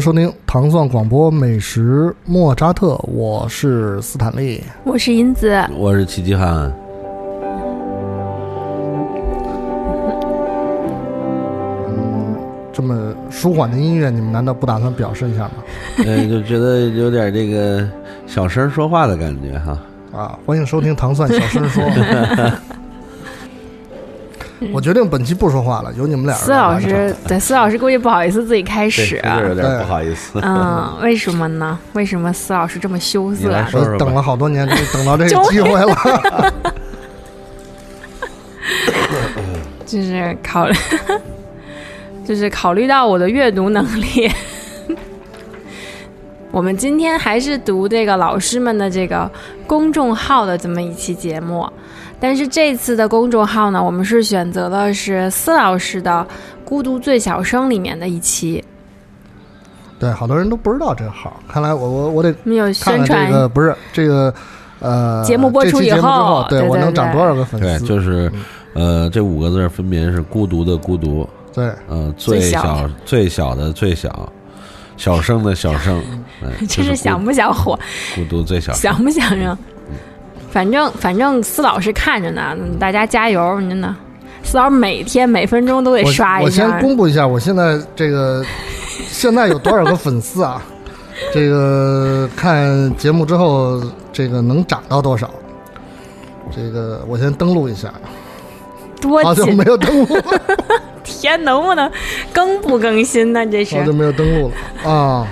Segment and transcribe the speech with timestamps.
[0.00, 4.64] 欢迎收听糖蒜广播美食莫扎特，我是斯坦利。
[4.82, 6.72] 我是银子，我是齐齐汉，
[12.72, 15.50] 这么舒缓的音乐，你们难道不打算表示一下吗？
[15.98, 17.86] 嗯， 就觉得有点这个
[18.26, 19.78] 小声说话的感觉哈。
[20.18, 21.84] 啊，欢迎收听糖蒜小声说。
[24.72, 29.40] 我决定本期不说话了，由你们俩人司老师，对司老师估计不好意思自己开，始啊。
[29.40, 30.38] 有点不好意思。
[30.42, 31.78] 嗯，为什么呢？
[31.94, 33.48] 为什么司老师这么羞涩啊？
[33.48, 35.96] 你来说我等了好多年，终于等到这个机会了。
[39.86, 40.76] 就是考虑，
[42.24, 44.30] 就是考虑到我的阅读能力，
[46.52, 49.28] 我们今天还是读这个老师们的这个
[49.66, 51.66] 公众号的这么一期节目。
[52.20, 56.24] 但是这次的公众号呢，我们是选择的是司老师的
[56.68, 58.62] 《孤独最小声》里面的一期，
[59.98, 64.32] 对，好多人都不知道这个号，看来我我我得我们有看宣看传这个不是这个
[64.80, 66.70] 呃节目播出以后后，对对对对。
[66.70, 67.78] 我能涨多少个粉丝。
[67.80, 68.30] 对，就是
[68.74, 72.62] 呃，这五个字分别是孤独的孤独，对，呃，最最小。
[72.62, 74.32] 小最小的最小，
[74.96, 76.02] 小声的小声，
[76.42, 77.78] 嗯， 这是孤想不想火？
[78.14, 78.80] 孤独最小声。
[78.80, 79.56] 想不想让？
[80.50, 83.60] 反正反正司老师看着呢，嗯大家加油！
[83.60, 83.94] 真的，
[84.42, 86.80] 司老师每天每分钟都得刷一下我先。
[86.80, 88.44] 公布一下，我现在这个
[89.06, 90.62] 现在有多少个粉丝啊？
[91.32, 93.80] 这个看节目之后，
[94.12, 95.30] 这个能涨到多少？
[96.50, 97.92] 这个我先登录一下，
[99.00, 100.24] 多好久没有登录了，
[101.04, 101.88] 天，能不能
[102.32, 103.46] 更不更新呢？
[103.46, 104.50] 这是好久没有登录
[104.82, 105.26] 了啊。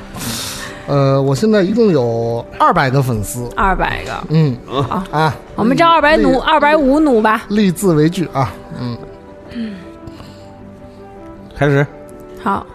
[0.89, 7.45] 呃，我现在一共有二百个粉丝，二百个，嗯好啊，我们这二百努，二百五努吧。
[7.51, 8.96] 立字为据啊，嗯，
[11.55, 11.86] 开始，
[12.42, 12.67] 好，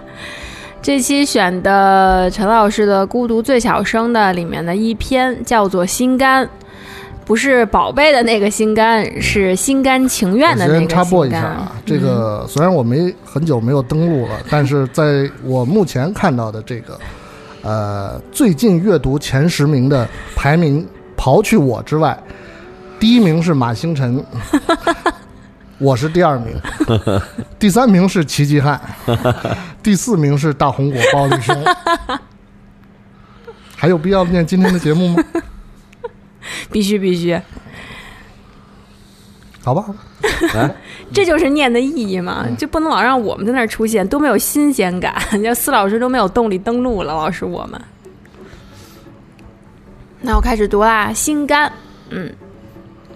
[0.82, 6.44] 这期选的陈老师的《孤独最小声》的里面的一篇叫做《心肝》，
[7.24, 16.98] 不是宝贝的那个心肝，是心甘情愿的那个先插播一下啊，这个虽然我没很久没有登录了，但是在我目前看到的这个
[17.62, 20.86] 呃最近阅读前十名的排名，
[21.16, 22.18] 刨去我之外，
[22.98, 24.24] 第一名是马星辰，
[25.78, 26.56] 我是第二名，
[27.58, 28.80] 第三名是齐继汉，
[29.82, 31.56] 第四名是大红果鲍立兄。
[33.76, 35.22] 还有必要念今天的节目吗？
[36.72, 37.40] 必须必须，
[39.62, 39.84] 好吧，
[40.54, 40.74] 来，
[41.12, 45.14] 这就是念的意义嘛，嗯就不能老让我们在那儿出现，都没有新鲜感。
[45.42, 47.80] 要司老师都没有动力登录了，老师我们。
[50.20, 51.70] 那我开始读啦，心肝，
[52.10, 52.32] 嗯，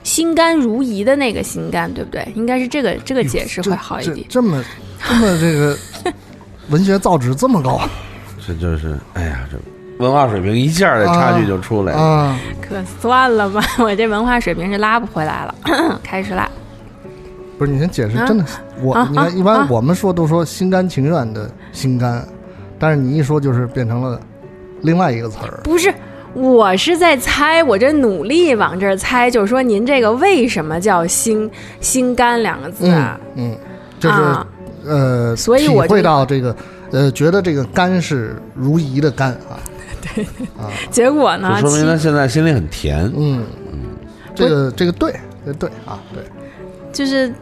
[0.04, 2.26] 心甘如饴的那个心肝，对不对？
[2.36, 4.40] 应该是这个这个解释会好一点这。
[4.40, 4.64] 这么
[5.08, 5.76] 这么这个
[6.69, 7.80] 文学造诣这么高
[8.46, 9.58] 这就是，哎呀，这
[9.98, 12.00] 文化水平一下的差距就出来了。
[12.00, 12.40] 啊！
[12.60, 15.54] 可算了吧，我这文化水平是拉不回来了。
[16.02, 16.48] 开始啦，
[17.62, 18.44] 不是你先解释，啊真的，
[18.82, 22.26] 我啊啊你看一般啊我们说都说心甘情愿的心甘，
[22.76, 24.20] 但是你一说就是变成了
[24.80, 25.60] 另外一个词儿。
[25.62, 25.94] 不是，
[26.34, 31.48] 我是在猜，我这努力往这儿猜，就是说您这个为什么叫心
[31.80, 33.20] 心甘两个字嗯啊？
[33.36, 33.56] 嗯，
[34.00, 34.44] 就是、啊
[34.84, 36.56] 呃，所以我体会到这个
[36.90, 39.54] 呃，觉得这个甘是如饴的甘啊，
[40.16, 40.26] 对
[40.90, 41.60] 结果呢？
[41.62, 43.08] 就说明他现在心里很甜。
[43.16, 43.44] 嗯
[44.34, 45.14] 这个这个对，
[45.46, 46.24] 这个对啊，对，
[46.92, 47.32] 就是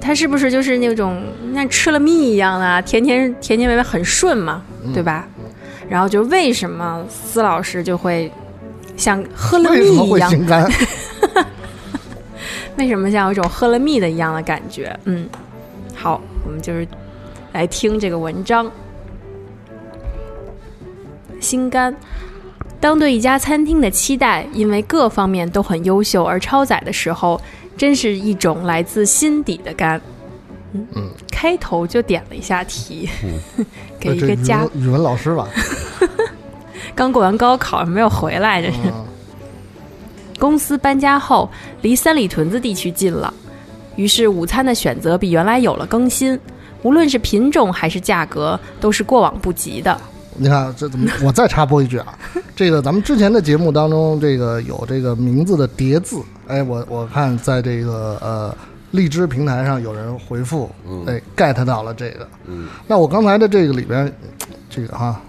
[0.00, 1.22] 它是不是就是那种
[1.54, 5.26] 像吃了蜜一样的啊甜甜甜甜美美很顺嘛，嗯对吧？
[5.88, 8.30] 然后就为什么司老师就会
[8.96, 10.30] 像喝了蜜一样？
[10.30, 10.70] 会心甘？
[12.78, 14.98] 为什么像有一种喝了蜜的一样的感觉？
[15.04, 15.28] 嗯，
[15.94, 16.86] 好，我们就是
[17.52, 18.70] 来听这个文章。
[21.40, 21.94] 心肝，
[22.80, 27.40] 当对一家餐厅的期待因为各方面都很优秀而超载的时候，
[27.80, 29.98] 真是一种来自心底的甘。
[30.74, 30.86] 嗯。
[30.94, 33.08] 嗯，开头就点了一下题，
[33.98, 35.48] 给一个加文语文老师吧，
[36.94, 38.76] 刚过完高考没有回来，这是。
[38.84, 39.06] 嗯
[40.38, 41.50] 公司搬家后，
[41.82, 43.32] 离三里屯子地区近了，
[43.96, 46.38] 于是午餐的选择比原来有了更新，
[46.82, 50.00] 无论是品种还是价格，都是过往不及的。
[50.42, 51.06] 你看这怎么？
[51.22, 52.18] 我再插播一句啊，
[52.56, 58.56] 这个咱们之前的节目当中，这个有这个名字的叠字，哎，我我看在这个呃
[58.92, 60.70] 荔枝平台上有人回复，
[61.06, 62.26] 哎 get 到了这个。
[62.46, 64.10] 嗯，那我刚才的这个里边，
[64.70, 65.20] 这个哈，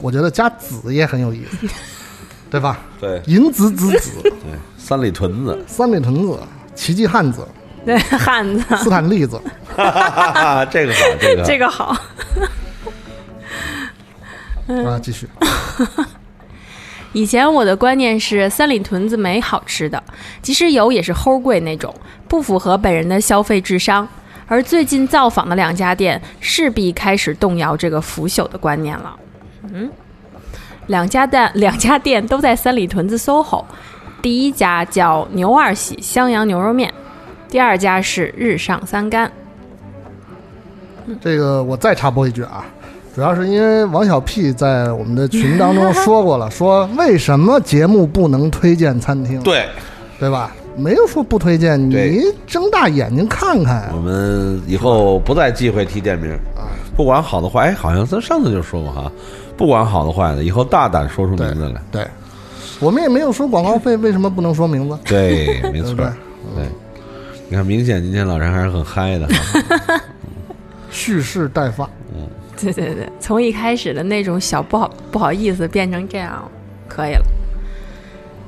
[0.00, 1.66] 我觉得加子也很有意思，
[2.48, 2.78] 对吧？
[3.00, 4.32] 对银子子子， 对，
[4.78, 6.38] 三里屯子，三里屯子，
[6.76, 7.44] 奇迹汉子，
[7.84, 9.40] 对，汉子，斯坦利子，
[10.70, 11.96] 这个好，这个好这个好。
[14.66, 15.28] 啊，继续。
[17.12, 20.02] 以前我的观念是三里屯子没好吃的，
[20.42, 21.94] 即使有也是齁贵那种，
[22.28, 24.06] 不符合本人的消费智商。
[24.46, 29.16] 而最近造访的两家店，势必开始动摇这个腐朽的观念了。
[29.72, 29.90] 嗯，
[30.88, 33.64] 两家店两家店都在三里屯子 SOHO，
[34.20, 36.92] 第一家叫牛二喜襄阳牛肉面，
[37.48, 39.32] 第二家是日上三竿。
[41.20, 42.64] 这个我再插播一句啊，
[43.16, 49.66] 主要是因为王小屁在我们的群当中说过了， 说为什么节目不能推荐餐厅，对，
[50.20, 50.54] 对吧？
[50.76, 56.68] 没有说不推荐，你睁大眼睛看看我们以后不再忌讳提店名，啊。
[56.94, 59.10] 不管好的坏，哎，好像咱上次就说过哈，
[59.56, 61.80] 不管好的坏的，以后大胆说出名字来。
[61.90, 62.06] 对，
[62.80, 64.98] 我们也没有收广告费，为什么不能说名字？
[65.06, 66.06] 对，没错对对，
[66.56, 66.66] 对。
[67.48, 69.98] 你看，明显今天老陈还是很嗨的哈。
[70.92, 71.88] 蓄势待发，
[72.60, 76.50] 对 对对，从一开始的那种小不好不好意思变成这样，
[76.88, 77.24] 可以了。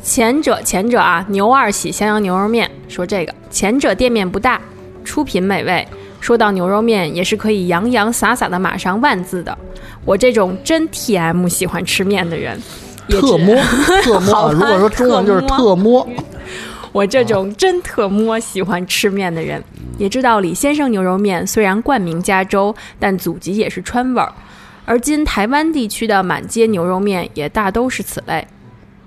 [0.02, 4.60] 前者前者啊，牛二喜襄阳牛肉面说这个，前者店面不大，
[5.04, 5.86] 出品美味。
[6.20, 9.56] 说到牛肉面，也是可以洋洋洒洒的码上万字的。
[10.04, 12.60] 我这种真 TM 喜欢吃面的人，
[13.08, 13.54] 特摸
[14.02, 14.52] 特摸啊！
[14.52, 16.06] 如果说中文就是特摸，
[16.92, 19.62] 我这种真特么喜欢吃面的人，
[19.98, 24.32] 也知道李先生牛肉面虽然冠名加州，但祖籍也是川味儿。
[24.84, 28.46] 而今台湾地区的满街牛肉面也大都是此类。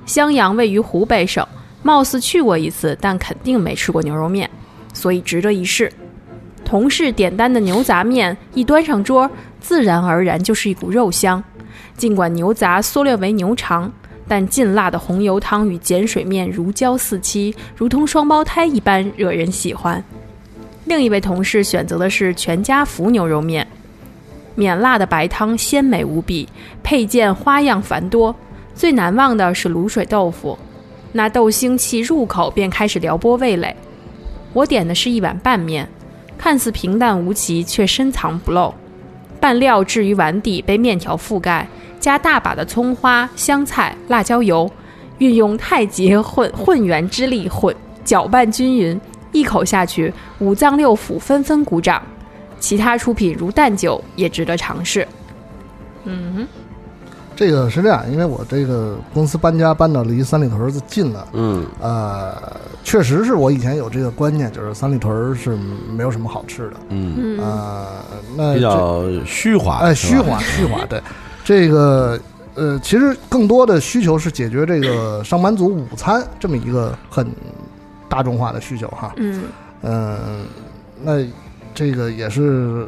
[0.05, 1.45] 襄阳位于湖北省，
[1.81, 4.49] 貌似去过一次，但肯定没吃过牛肉面，
[4.93, 5.91] 所以值得一试。
[6.63, 9.29] 同事点单的牛杂面一端上桌，
[9.59, 11.43] 自然而然就是一股肉香。
[11.97, 13.91] 尽管牛杂缩略为牛肠，
[14.31, 20.01] 但劲辣的红油汤与碱水面如胶似漆，如同双胞胎一般惹人喜欢。
[20.85, 23.67] 另一位同事选择的是全家福牛肉面，
[24.55, 26.47] 免辣的白汤鲜美无比，
[26.81, 28.33] 配件花样繁多。
[28.73, 30.57] 最难忘的是卤水豆腐，
[31.11, 33.75] 那豆腥气入口便开始撩拨味蕾。
[34.53, 35.85] 我点的是一碗拌面，
[36.37, 38.73] 看似平淡无奇，却深藏不露。
[39.41, 41.67] 拌料置于碗底，被面条覆盖，
[41.99, 44.71] 加大把的葱花、香菜、辣椒油，
[45.17, 49.01] 运用太极混混元之力混搅拌均匀，
[49.31, 52.01] 一口下去，五脏六腑纷纷鼓掌。
[52.59, 55.07] 其他出品如蛋酒也值得尝试。
[56.03, 56.47] 嗯
[57.35, 62.39] 这个是这样，因为我这个公司搬家搬到离三里屯子近了，嗯，呃，
[62.83, 65.57] 确实是我以前有这个观念，就是三里屯儿是
[65.89, 67.87] 没有什么好吃的，嗯，呃，
[68.35, 71.01] 那这比较虚华，哎，虚华，虚华，对，
[71.43, 72.19] 这个
[72.55, 77.31] 呃，其实更多的需求是解决这个上班族午餐这么一个很
[78.09, 79.43] 大众化的需求哈，嗯。
[79.83, 80.45] 嗯、
[81.01, 81.25] 那
[81.73, 82.87] 这个也是，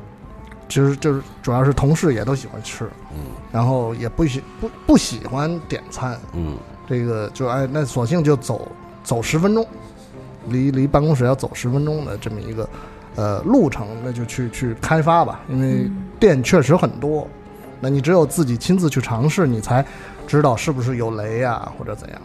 [0.70, 2.86] 其实就是主要是同事也都喜欢吃，
[3.16, 3.26] 嗯。
[3.52, 6.58] 然后也不喜不不喜欢点餐，嗯。
[6.86, 8.70] 这个就哎，那索性就走
[9.04, 9.66] 走十分钟，
[10.48, 12.70] 离离办公室要走十分钟的这么一个
[13.16, 17.28] 呃路程，那就去去开发吧，因为店确实很多，
[17.80, 19.86] 那你只有自己亲自去尝试，你才
[20.26, 22.22] 知道是不是有雷呀、或者怎样。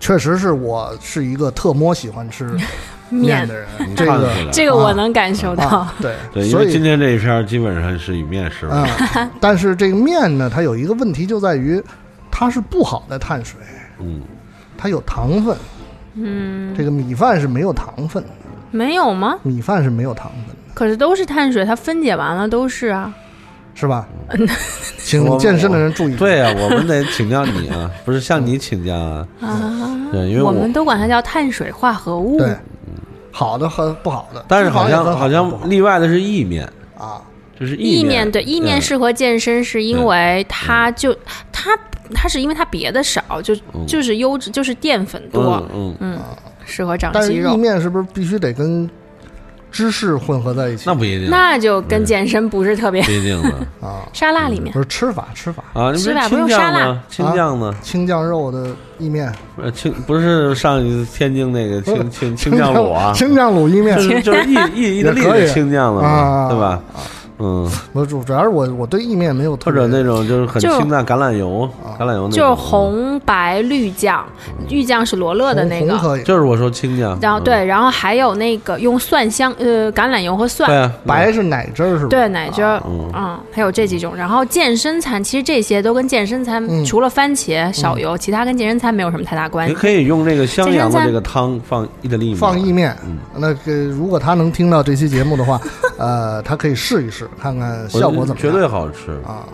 [0.00, 2.56] 确实是我是一个特么喜欢吃
[3.10, 5.64] 面面的人，这个这个我能感受到。
[5.66, 11.82] 啊，对对，因所以为今天这一篇基本上是以面食为啊主，，但是这个面呢，它有一个问题就在于，
[12.30, 13.58] 它是不好的碳水，
[13.98, 14.22] 嗯，
[14.78, 15.54] 它有糖分。
[16.14, 18.30] 嗯，这个米饭是没有糖分的，
[18.70, 19.36] 没有吗？
[19.42, 23.12] 米饭是没有糖分的，可是都是碳水，它分解完了都是啊。
[23.74, 24.08] 是吧？
[24.28, 24.36] 我
[24.98, 26.16] 请健身的人注意。
[26.16, 32.36] 对啊，我们得请教你啊， 不是向你请教啊，啊，对，因为我们都管它叫碳水化合物。
[32.38, 32.56] 对，
[33.30, 36.68] 好的和不好的，但是好像好像例外的是意面，
[36.98, 37.22] 啊，
[37.56, 41.16] 就是意面面对意面嗯适合健身，是因为它就
[41.52, 41.78] 它
[42.14, 46.18] 它是因为它别的少，就嗯就是优质就是淀粉多，嗯嗯，
[46.64, 47.56] 适合长但是意肉。
[47.56, 48.88] 面是不是必须得跟
[49.70, 50.84] 芝士混合在一起？
[50.86, 53.02] 那不一定，那就跟健身不是特别。
[53.02, 53.50] 不一定的
[53.86, 57.04] 啊， 沙拉里面不是吃法吃法，啊，你不是吧不青用沙拉酱吗？
[57.10, 57.74] 青酱呢？
[57.82, 59.30] 青酱肉的意面，
[59.62, 64.02] 呃，青不是上一次天津那个青青青酱卤啊，青酱卤意面就。
[64.04, 66.82] 是就是意意意大利也可以的青酱了嘛，啊对吧？
[67.38, 71.68] 嗯， 我主主要是我我对意面没有特别或者那种就是很就清淡橄榄油，
[71.98, 74.24] 橄榄油那种就是红白绿酱，
[74.68, 82.08] 绿酱是罗勒的那个，红红可以，就是我说青酱，嗯然后对，然后还有那个用蒜香呃橄榄油和蒜对，啊，白是奶汁儿是吧？
[82.10, 84.14] 对奶汁儿，嗯嗯，还有这几种。
[84.16, 89.72] 然后健身餐其实这些都跟健身餐嗯除了番茄少油，其他跟健身餐没有什么太大关系。
[89.72, 92.96] 你可以用那个襄阳健身餐的这个汤放意大利面，放意面。
[93.04, 95.60] 嗯那个如果他能听到这期节目的话，
[95.98, 98.50] 呃，他可以试一试，看看效果怎么样。
[98.50, 99.12] 绝对好吃。
[99.26, 99.44] 啊，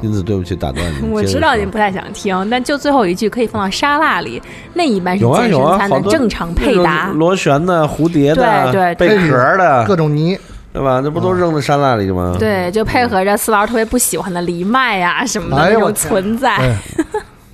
[0.00, 1.08] 因此，对不起，打断你。
[1.10, 4.42] 我知道你不太想听，但就最后一句可以放到沙拉里，
[4.74, 10.38] 那一般是健身餐的正常配搭螺旋的、蝴蝶的、对对贝壳的，各种泥，
[10.72, 11.00] 对吧？
[11.04, 12.34] 那不都扔在沙拉里吗？
[12.38, 16.56] 对，就配合着四老师特别不喜欢的藜麦呀、什么的那种存在。
[16.58, 17.04] 对，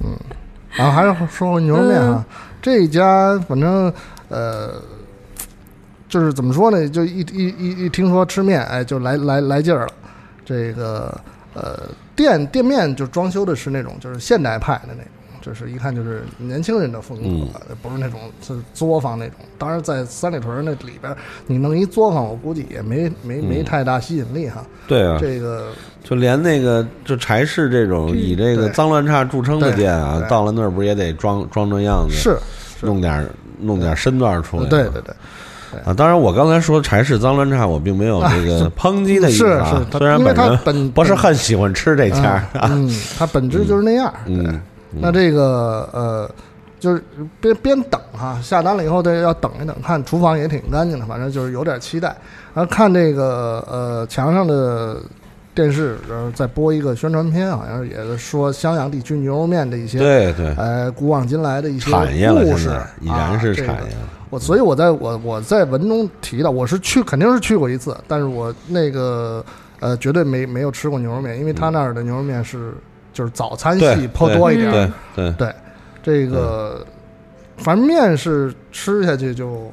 [0.04, 0.16] 嗯，
[0.72, 2.24] 然后还是说回牛肉面啊，
[2.62, 3.92] 这一家反正
[4.28, 4.70] 呃，
[6.08, 9.92] 就是怎么说呢，就一一一一听说吃面，哎，就来来来劲儿了。
[10.44, 11.14] 这个
[11.54, 11.80] 呃，
[12.16, 15.04] 店店面就装修的是那种就是现代派的那种。
[15.40, 17.48] 就是一看就是年轻人的风格，嗯
[17.80, 19.36] 不是那种是作坊那种。
[19.56, 24.66] 当然，在三里屯那里边，你弄一作坊，我估计也没没没嗯太大吸引力哈。
[24.86, 25.68] 对啊，这个
[26.02, 32.36] 就连那个就柴市这种以这个脏乱差著称的店啊到了那儿不是也得装装装样子，是，
[32.82, 33.26] 弄点
[33.58, 34.68] 弄点身段出来？
[34.68, 35.14] 对对对，
[35.84, 44.12] 啊，当然我刚才说柴市脏乱差，我并没有这个抨击的意思是啊虽然本人本不是很喜欢吃这家嗯啊，嗯，它本质就是那样。
[44.26, 44.60] 对嗯，
[45.00, 46.30] 那这个呃，
[46.80, 47.04] 就是
[47.40, 52.08] 边边等哈，下单了以后得要等一等，看厨房也挺干净的，反正就是有点期待。
[52.54, 54.96] 然后看这个呃墙上的
[55.58, 62.70] 电视，然后再播一个宣传片，好像也是说襄阳地区牛肉面的一些对对，呃古往今来的一些产业了，故事。
[63.00, 63.90] 已然是啊这个产业。
[64.30, 69.44] 我所以我在我我在文中提到，我是去肯定是去过一次，但是我那个
[69.80, 72.72] 呃绝对没没有吃过牛肉面，因为他那儿的牛肉面是
[73.12, 74.92] 就是早餐系颇多一点儿。
[75.16, 75.54] 对对，对，
[76.00, 76.86] 这个
[77.56, 79.72] 反正面是吃下去就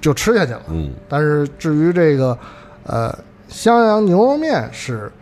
[0.00, 2.38] 就吃下去了，嗯，但是至于这个
[2.84, 3.14] 呃
[3.52, 5.12] 襄阳牛肉面是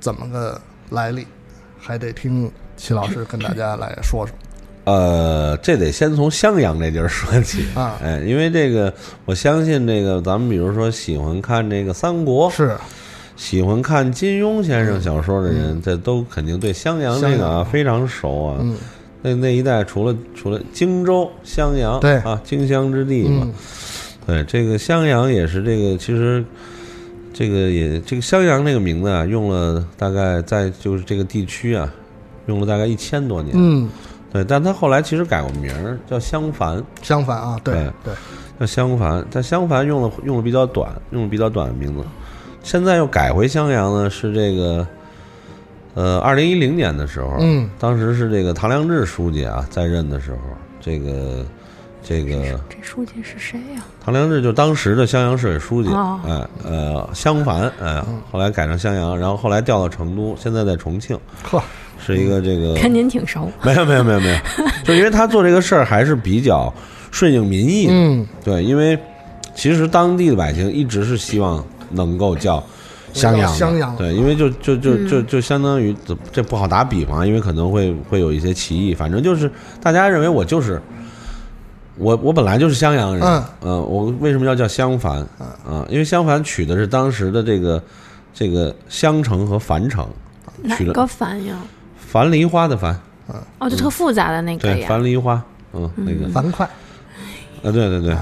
[0.00, 0.60] 怎么个
[0.90, 1.26] 来历，
[1.78, 4.34] 还得听齐老师跟大家来说说
[4.84, 7.64] 呃，这得先从襄阳这地儿说起。
[7.74, 7.98] 啊。
[8.02, 8.92] 哎，因为这个，
[9.24, 12.76] 我相信这个，咱们比如说喜欢看这个三国，是
[13.36, 18.56] 喜欢看金庸先生小说的人，这都肯定对襄阳这个啊非常熟啊。
[18.60, 18.76] 嗯
[19.22, 23.42] 那那一带除了除了荆州、襄阳，对啊，荆襄之地嘛。
[23.44, 23.52] 嗯
[24.26, 26.42] 对，这个襄阳也是这个，其实
[27.32, 31.92] 这个也这个襄阳这个名字啊，用了大概在就是这个地区啊，
[32.46, 33.54] 用了大概一千多年。
[33.56, 33.88] 嗯，
[34.32, 38.14] 对，但他后来其实改过名儿，叫襄樊，襄樊啊，对对对，
[38.58, 39.24] 叫襄樊。
[39.30, 42.04] 但襄樊用了用了比较短，用了比较短的名字。
[42.62, 44.86] 现在又改回襄阳呢，是这个，
[45.94, 50.38] 呃，二零一零年的时候，嗯当时是这个唐良智书记啊在任的时候，
[50.80, 51.44] 这个
[52.02, 56.18] 这个这书记是谁呀、唐良智就当时的襄阳市委书记，哦。
[56.26, 58.02] 哎呃襄樊，哎，
[58.32, 61.62] 后来改成襄阳，然后后来调到成都，现在在重庆，呵，
[62.04, 63.52] 是一个这个跟您挺熟。
[63.62, 64.38] 没有没有没有没有，
[64.82, 66.72] 就因为他做这个事儿还是比较
[67.10, 68.98] 顺应民意的，嗯，对，因为
[69.54, 72.64] 其实当地的百姓一直是希望能够叫
[73.12, 73.94] 襄阳，襄阳。
[73.96, 79.48] 对，因为就就就就就相当于这这不好打比方，因为可能会会有一些歧义，反正就是
[79.82, 80.80] 大家认为我就是。
[81.96, 83.44] 我我本来就是襄阳人，嗯。
[83.60, 85.26] 呃我为什么要叫襄樊
[85.66, 87.82] 啊、因为襄樊取的是当时的这个
[88.32, 90.06] 这个襄城和樊城，
[90.62, 91.56] 哪取了个樊呀？
[91.98, 92.98] 樊梨花的樊，
[93.58, 95.42] 哦，就特复杂的那个对，樊梨花，
[95.72, 96.70] 嗯，那个樊哙，啊，
[97.62, 98.16] 对对对，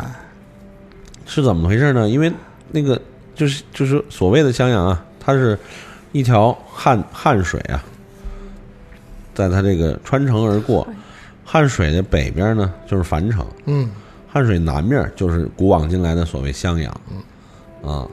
[1.25, 2.09] 是怎么回事呢？
[2.09, 2.31] 因为
[2.71, 3.01] 那个
[3.35, 5.59] 就是就是所谓的襄阳啊，它是
[6.13, 7.83] 一条汉汉水啊，
[9.35, 10.87] 在它这个穿城而过，
[11.51, 13.89] 汉水的北边呢就是樊城，嗯。
[14.31, 17.01] 汉水南面就是古往今来的所谓襄阳，
[17.83, 18.07] 啊，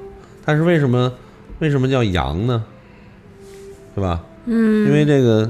[0.46, 1.12] 但是为什么
[1.60, 2.64] 为什么叫阳呢？
[3.94, 4.22] 对吧？
[4.46, 5.44] 嗯，因为这个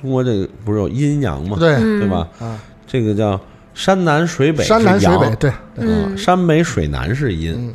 [0.00, 2.26] 中国这个不是有阴阳嘛，对，嗯对吧？
[2.38, 3.38] 啊，这个叫
[3.74, 7.74] 山南水北是山南水阳北，对，对嗯，山北水南是阴，嗯。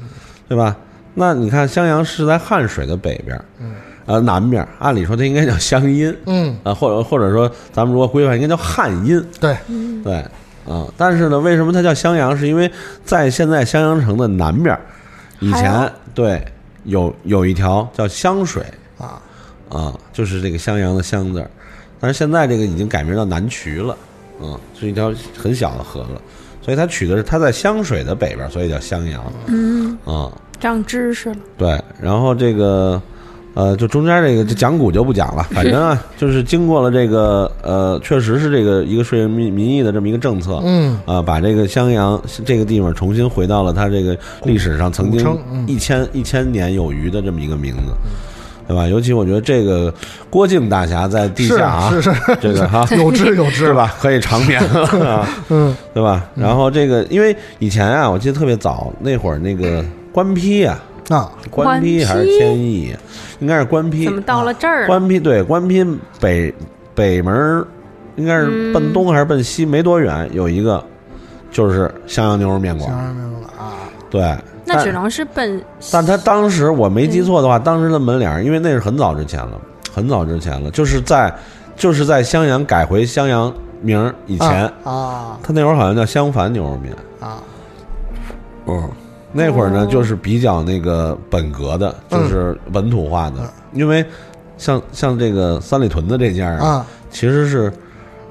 [0.49, 0.75] 对吧？
[1.13, 3.75] 那你看襄阳是在汉水的北边，嗯，
[4.05, 9.55] 呃南边，按理说它应该叫湘阴嗯，啊，或者或者说咱们如果规范应该叫汉阴，对，
[10.03, 10.15] 对
[10.67, 10.85] 啊。
[10.97, 12.37] 但是呢，为什么它叫襄阳？
[12.37, 12.71] 是因为
[13.03, 14.77] 在现在襄阳城的南边，
[15.39, 16.43] 以前对
[16.83, 18.63] 有有一条叫湘水
[18.97, 19.21] 啊，
[19.69, 21.49] 啊，就是这个襄阳的襄字儿，
[21.99, 23.97] 但是现在这个已经改名叫南渠了，
[24.41, 26.21] 嗯，是一条很小的河了。
[26.61, 29.23] 所以它取的是它在湘水的北边，所以叫襄阳。
[29.45, 31.35] 嗯，啊、长知识了。
[31.55, 32.99] 对，然后这个，
[33.55, 45.25] 呃，就中间这个这讲古就不讲了，反正啊，就是经过了这个，呃，确实是这个一个顺应民民意的这么一个政策，嗯啊，把这个襄阳这个地方重新回到了它这个历史上曾经
[45.67, 47.93] 一千一千年有余的这么一个名字，
[48.67, 48.87] 对吧？
[48.89, 49.93] 尤其我觉得这个
[50.29, 53.73] 郭靖大侠在地下啊，是是，这个哈， 有志有志是？
[53.73, 53.95] 吧？
[54.01, 54.59] 可以长眠
[55.01, 56.25] 啊，嗯对吧？
[56.35, 60.77] 然后这个，因为以前啊，我记得特别早那会儿，那个官批呀、
[61.09, 62.95] 啊，官批还是天意？
[63.39, 64.13] 应该是官批怎。
[64.13, 64.87] 么到了这儿了？
[64.87, 65.85] 官批对，官批
[66.19, 66.53] 北
[66.95, 67.67] 北门儿
[68.15, 70.83] 应该是奔东还是奔西，没多远有一个，
[71.51, 73.13] 就是襄阳牛肉面想馆。
[73.13, 73.73] 明白了啊，
[74.09, 79.59] 对，那只能是奔但他当时我没记错的话，当时的门脸儿，因为那是很早之前了，
[79.93, 81.33] 很早之前了，就是在
[81.75, 86.95] 就是在襄阳改回襄阳名儿以前，啊他那会儿好像叫襄樊牛肉面。
[87.19, 87.37] 啊
[88.67, 88.89] 嗯，
[89.37, 94.05] 那会儿呢，哦就是比较那个本格的，就是本土化的，因为
[94.57, 97.71] 像像这个三里屯的这家啊，啊其实是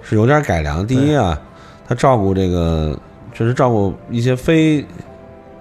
[0.03, 0.87] 是有点改良。
[0.87, 1.39] 第一啊，
[1.87, 2.99] 他照顾这个，
[3.35, 4.83] 就是照顾一些非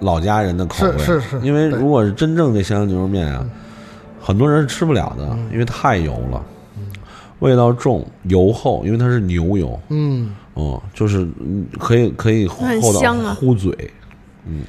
[0.00, 1.40] 老家人的口味，是是是。
[1.42, 3.44] 因为如果是真正这襄阳牛肉面啊，
[4.22, 6.42] 很多人是吃不了的，因为太油了，
[7.40, 9.78] 味道重、油厚，因为它是牛油。
[9.90, 10.34] 嗯。
[10.54, 12.64] 哦，就是嗯可以可以厚
[13.02, 13.76] 到糊嘴，
[14.46, 14.62] 嗯，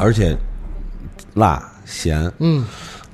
[0.00, 0.36] 而且
[1.34, 2.64] 辣咸，嗯，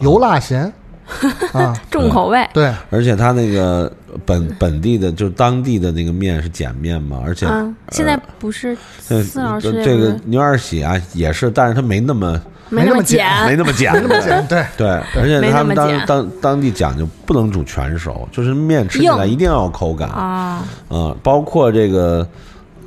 [0.00, 0.72] 油辣咸。
[1.52, 2.48] 啊，重口味。
[2.54, 3.92] 对，而且它那个
[4.24, 8.74] 本本地的就当地的那个面是碱面嘛，而且嗯，现在不是
[9.06, 12.40] 这四老师这个牛二喜啊也是，但是它没那么
[12.70, 13.18] 没那么碱。
[13.18, 20.08] 碱，没那么碱， 没那么简对，对，而且他们当当当地讲究不能煮全熟，就是面吃起来一定要有口感。
[20.08, 22.26] 啊，啊，包括这个，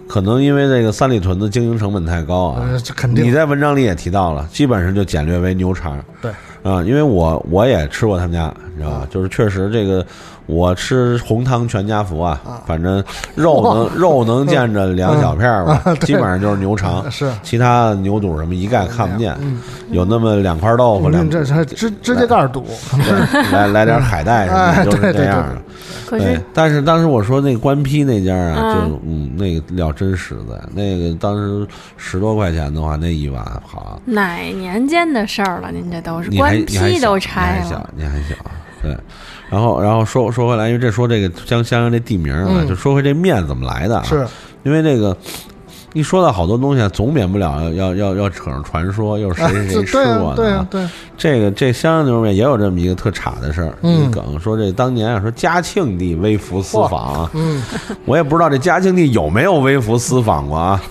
[0.08, 3.26] 可能因为这个三里屯的经营成本太高啊，呃，这肯定。
[3.26, 6.04] 你在文章里也提到了，基本上就简略为牛肠。
[6.22, 6.32] 对，
[6.64, 9.08] 啊，因为我我也吃过他们家，你知道吧？
[9.10, 10.06] 就是确实这个
[10.48, 13.04] 我吃红汤全家福啊，反正
[13.36, 17.32] 肉能肉能见着两小片儿吧， 基本上就是牛肠， 是。
[17.44, 19.38] 其他牛肚什么一概看不见，
[19.92, 22.65] 有那么两块豆腐，两嗯，这这指指甲盖儿堵，
[23.52, 25.38] 来来点海带什么 就是这样。
[25.43, 25.62] 的。
[26.08, 28.89] 可对是，但是当时我说那个官批那家啊，嗯。
[28.89, 31.67] 就嗯，那个料真实在，那个当时
[31.98, 35.69] 十多块钱的话，那一碗好，哪年间的事儿了？
[35.71, 37.63] 您这都是你还官批都拆了。
[37.63, 38.36] 还小，，你还小，
[38.88, 38.97] 对。
[39.50, 44.04] 然后，然后说说回来，因为这说这个江襄阳这地名啊，嗯就说回这面怎么来的啊？
[44.04, 44.28] 是
[44.63, 45.15] 因为这个
[45.93, 57.63] 一说到好多东西啊，总免不了要要要要扯上传说，又是啊，谁谁谁吃这对啊，过的啊对这个这襄阳牛肉面也有这么一个特差的事儿，嗯一个梗说这当年啊说嘉庆帝微服私访啊，嗯，
[58.04, 60.82] 我也不知道这嘉庆帝有没有微服私访过啊。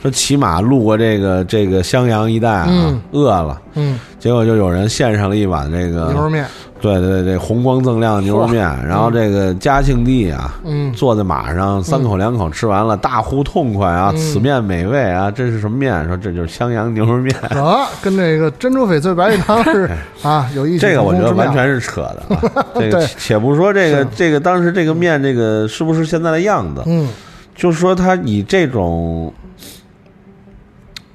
[0.00, 6.46] 说骑马路过这个这个襄阳一带啊，嗯饿了，嗯，结果就有人献上了一碗这个牛肉面，
[6.80, 14.10] 对对对，红光锃亮的牛肉面，然后这个嘉庆帝啊，嗯坐在马上，三口两口吃完了，大呼痛快啊！
[14.14, 15.30] 嗯此面美味啊！
[15.30, 16.06] 这是什么面？
[16.06, 17.34] 说这就是襄阳牛肉面。
[17.50, 19.90] 得跟这个珍珠翡翠白玉汤是
[20.22, 22.66] 啊有异曲这个我觉得完全是扯的啊。
[22.78, 27.08] 这个且不说这个这个当时这个面这个是不是现在的样子，嗯
[27.54, 29.32] 就是说他以这种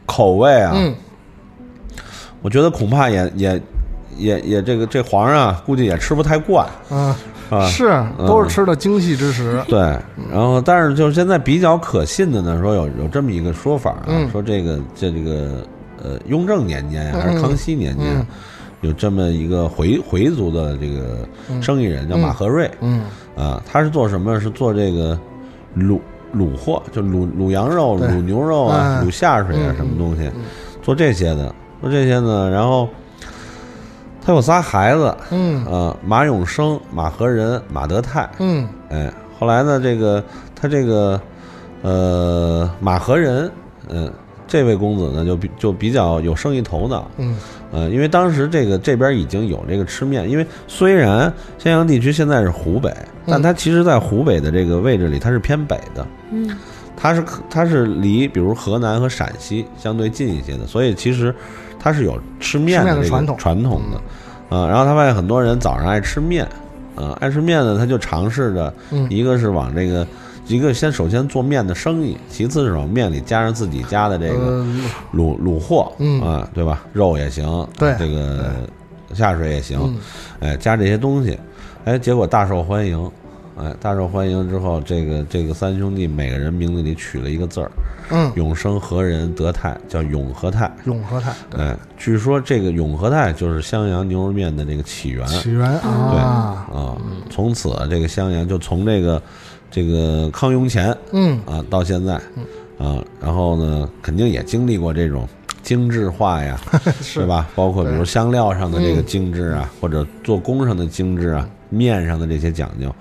[0.05, 0.93] 口味啊，嗯
[2.41, 3.61] 我觉得恐怕也也
[4.17, 7.15] 也也这个这皇上啊估计也吃不太惯啊，
[7.49, 7.65] 啊。
[7.67, 9.79] 是都是吃的精细之食，对，
[10.31, 15.65] 然后但是就是现在比较可信的呢，说有有这么一个说法啊，嗯说这个这这个
[16.03, 18.25] 呃雍正年间呀，还是康熙年间，嗯
[18.81, 21.25] 有这么一个回回族的这个
[21.61, 24.37] 生意人叫马和瑞，嗯啊，他是做什么？
[24.41, 25.17] 是做这个
[25.77, 25.97] 卤
[26.35, 30.29] 卤货，就卤卤羊肉、卤牛肉啊、哎卤下水啊嗯什么东西，
[30.81, 32.49] 做这些的，做这些呢。
[32.49, 32.89] 然后
[34.25, 35.65] 他有仨孩子，嗯。
[35.65, 38.67] 啊，马永生、马和仁、马德泰，嗯。
[38.89, 40.23] 哎，后来呢，这个
[40.55, 41.19] 他这个
[41.81, 43.51] 呃马和仁，
[43.89, 44.11] 嗯、
[44.47, 47.35] 这位公子呢就比就比较有生意头脑，嗯。
[47.71, 56.55] 呃，因为当时这个这边已经有这个吃面，因为虽然襄阳地区现在是湖北，但它其实在湖北的这个位置里，它是偏北的，嗯，
[56.95, 61.33] 它是它是离比如河南和陕西相对近一些的，所以其实
[61.83, 63.37] 它是有吃面的这个传统。
[63.37, 66.47] 传统的，啊，然后他发现很多人早上爱吃面，
[66.95, 69.05] 啊，爱吃面呢，他就尝试着嗯。
[69.09, 70.07] 一个是往这个。
[70.45, 74.67] 一个先首先做面的生意，其次是往面里加上自己家的这个呃
[75.13, 76.21] 卤卤货，嗯。
[76.21, 76.83] 啊，对吧？
[76.91, 77.95] 肉也行，对。
[77.97, 78.51] 这个
[79.13, 79.79] 下水也行，
[80.41, 80.49] 嗯。
[80.49, 81.39] 哎，加这些东西，
[81.85, 83.09] 哎，结果大受欢迎，
[83.55, 87.71] 哎，大受欢迎之后，这个这个三兄弟每个人名字里取了一个字儿，
[88.09, 90.71] 嗯永生和仁德泰，叫永和泰。
[90.85, 96.97] 永和泰哎，据说这个永和泰就是襄阳牛肉面的这个起源起源啊对啊啊。
[97.29, 99.21] 从此这个襄阳就从这个
[99.69, 102.15] 这个康雍乾嗯啊到现在
[102.79, 105.27] 啊，然后呢，肯定也经历过这种
[105.61, 106.59] 精致化呀，
[107.01, 107.47] 是吧？
[107.55, 112.93] 包括比如香料上的这个精致啊，或者做工上的精致啊，面上的这些讲究，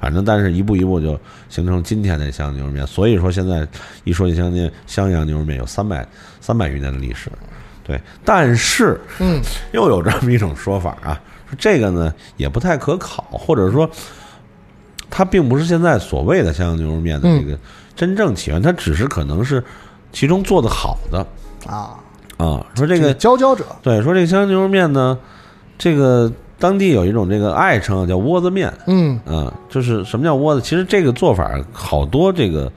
[0.00, 2.86] 反正但是一步一步就形成今天的襄阳牛肉面。
[2.86, 3.66] 所以说现在
[4.04, 6.06] 一说起襄阳襄阳牛肉面有三百
[6.40, 7.30] 三百余年的历史，
[7.84, 9.40] 对，但是嗯
[9.72, 13.88] 又有这么一种说法啊，说这个呢也不太可考，或者说
[15.10, 17.58] 它并不是现在所谓的襄阳牛肉面的这个
[17.96, 19.62] 真正起源，它只是可能是
[20.12, 21.26] 其中做的好的
[21.66, 21.96] 啊，
[22.36, 22.64] 啊。
[22.76, 25.18] 说这个佼佼者，对，说这个香羊牛肉面呢，
[25.76, 30.60] 这个当地有一种这个爱称啊叫窝子面嗯啊，就是什么叫窝子？
[30.60, 32.70] 其实这个做法好多这个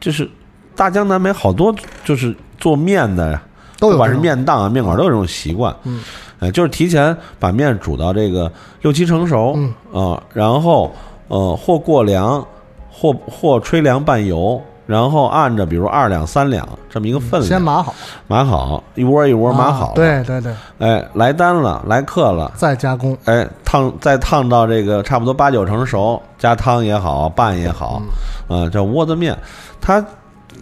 [0.00, 0.28] 就是
[0.74, 3.42] 大江南北好多就是做面的呀。
[3.78, 6.00] 不管是面档啊、面馆都有这种习惯，嗯，
[6.38, 10.90] 呃，就是提前把面煮到这个六七成熟，嗯啊，然后
[11.28, 12.42] 呃或过凉，
[12.90, 17.42] 或或吹凉拌油，然后按着比如二两三两这么一个分量。
[17.42, 17.94] 先码好，
[18.28, 22.52] 码好，一窝一窝码好啊，对对对，哎，来单了，来客了。
[22.54, 28.00] 再加工，哎，烫再烫到这个差不多八九成熟，加汤也好，拌也好，
[28.48, 28.62] 嗯。
[28.62, 29.36] 啊，叫窝子面。
[29.80, 30.04] 它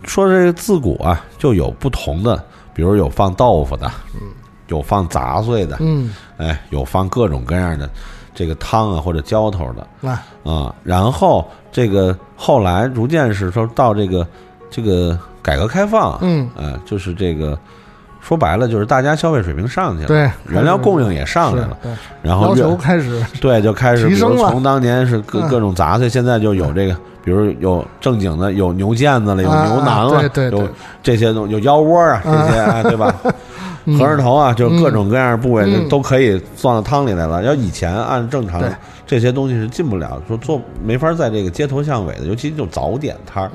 [0.04, 3.90] 说这个自古啊就有不同的，比如有放豆腐的，
[4.68, 7.88] 有放杂碎的，嗯，哎，有放各种各样的
[8.34, 9.86] 这个汤啊或者浇头的。
[10.00, 10.74] 来，啊。
[10.82, 14.24] 然后这个后来逐渐是说到这个
[14.70, 17.58] 这个改革开放啊，嗯，哎，就是这个
[18.20, 24.36] 说白了就是大家消费水平上去了，对，原料供应也上来了，对，然后越要求开始，对，就开始，比提升了。
[24.36, 25.48] 如从当年是各嗯。
[25.48, 30.60] 各种杂碎，现在就有这个，比如有正经的，有牛腱子了，有啊牛腩了，对对对。
[30.60, 30.68] 有
[31.02, 33.12] 这些东有腰窝啊，这些啊，对吧？
[33.84, 33.98] 嗯。
[33.98, 37.42] 核桃头啊，就各种各样的部位都可以放到汤里来了。
[37.42, 38.62] 要以前按正常
[39.06, 43.50] 这些东西是进不了，说做没法在这个街头巷尾的，尤其就早点摊儿，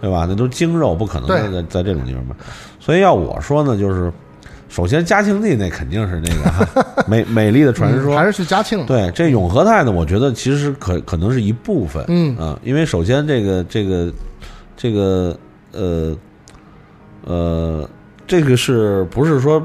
[0.00, 0.26] 对吧？
[0.28, 1.40] 那都是精肉，不可能对。
[1.42, 2.34] 在在在这种地方卖。
[2.80, 4.12] 所以要我说呢，就是
[4.68, 12.36] 首先嘉庆帝那肯定是那个哈 美美丽的传说，嗯还是去嘉庆，，对，这永和泰呢，我觉得其实可可能是一部分，嗯。
[12.36, 14.12] 啊，因为首先这个这个
[14.76, 15.36] 这个
[15.72, 16.16] 呃
[17.24, 17.88] 呃，
[18.26, 19.64] 这个是不是说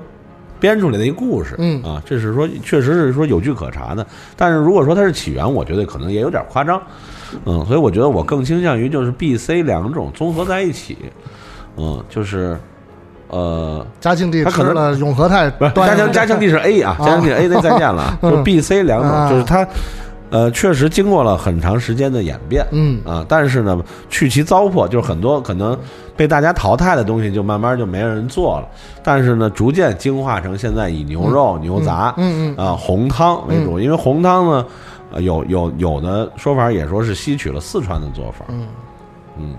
[0.60, 1.56] 编出来的一个故事？
[1.58, 6.82] 嗯啊，这是说确实是说有据可查的，但是如果说它是起源，我觉得可能也有点夸张，
[7.46, 10.98] 嗯，所以我觉得我更倾向于就是 B、C 两种综合在一起，
[11.78, 12.56] 嗯，就是
[13.30, 13.86] 呃。
[14.00, 19.68] 嘉庆帝他可能永和泰不是嘉庆嘉庆帝是 A 啊，嘉庆帝是 A 那再见了啊，就是 B、C 两 啊种，就是它
[20.32, 23.00] 呃确实经过了很长时间的演变，嗯。
[23.06, 25.78] 啊，但是呢去其糟粕，就是很多可能
[26.18, 28.68] 被大家淘汰的东西，就慢慢就没人做了，
[29.04, 32.66] 但是呢逐渐精化成现在以牛肉、牛杂嗯嗯。
[32.66, 34.66] 啊红汤为主，因为红汤呢。
[35.14, 38.66] 呃，有有有的说法也说是吸取了四川的做法，嗯。
[39.38, 39.56] 嗯，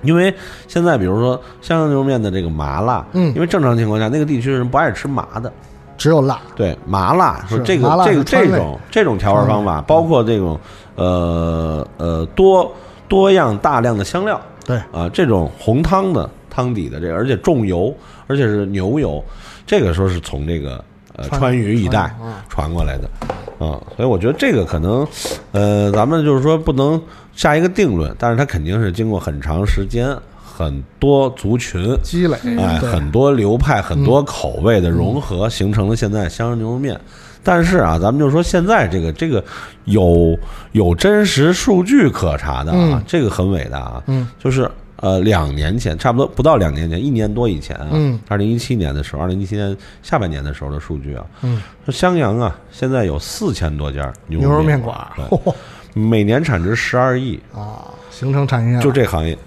[0.00, 0.34] 因为
[0.66, 3.34] 现在比如说香阳牛肉面的这个麻辣，嗯。
[3.34, 5.52] 因为正常情况下那个地区人不爱吃麻的，
[5.98, 10.58] 只有辣，对麻辣说是这个这个这种这种调味方法，包括这种
[10.94, 12.72] 呃呃多
[13.08, 14.40] 多样大量的香料。
[14.64, 17.92] 对，啊，这种红汤的汤底的这个，而且重油，
[18.28, 19.22] 而且是牛油，
[19.66, 20.82] 这个说是从这个
[21.16, 22.14] 呃川川渝一带
[22.48, 23.10] 传过来的。
[23.58, 25.04] 啊，所以我觉得这个可能
[25.50, 27.02] 呃咱们就是说不能
[27.34, 30.16] 下一个定论，但是它肯定是经过很长时间。
[30.58, 37.00] 很多族群积累，哎，很多流派、很多口味的融合，形成了现在香阳牛肉面。
[37.44, 39.42] 但是啊，咱们就说现在这个这个
[39.84, 40.36] 有
[40.72, 43.02] 有真实数据可查的啊，嗯。
[43.06, 44.02] 这个很伟大啊。
[44.08, 54.98] 嗯，就是呃，两年前，差不多不到两年前，一年多以前啊，嗯，二零一七年的时候，二零一七年下半年的时候的数据啊，嗯，说襄阳啊，现在有四千多家牛牛肉面馆。
[55.28, 55.54] 馆，
[55.94, 59.38] 每年产值十二亿，啊，形成产业链，就这行业。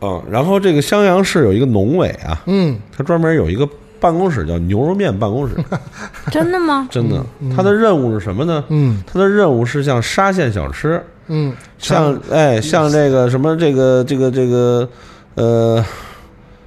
[0.00, 2.78] 嗯，然后这个襄阳市有一个农委啊，嗯。
[2.96, 3.68] 他专门有一个
[4.00, 5.54] 办公室叫牛肉面办公室，
[6.30, 6.86] 真的吗？
[6.92, 7.20] 真的，
[7.56, 8.62] 它的任务是什么呢？
[8.68, 9.02] 嗯。
[9.06, 14.88] 他的任务是像沙县小吃，嗯，像哎像这个什么这个这个这个
[15.34, 15.84] 呃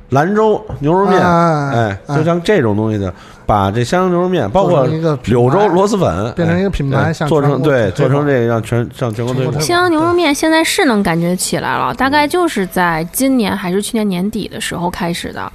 [0.10, 3.14] 兰州牛肉面，哎就像这种东西的，
[3.52, 9.62] 把这襄阳牛肉面，包括一个柳州螺蛳粉，变成一个哎品牌做成对做成这个让全让全国推广全国推广。
[9.62, 15.52] 襄阳牛肉面现在是能感觉起来了，大概就是在今年还是去年年底的时候开始的。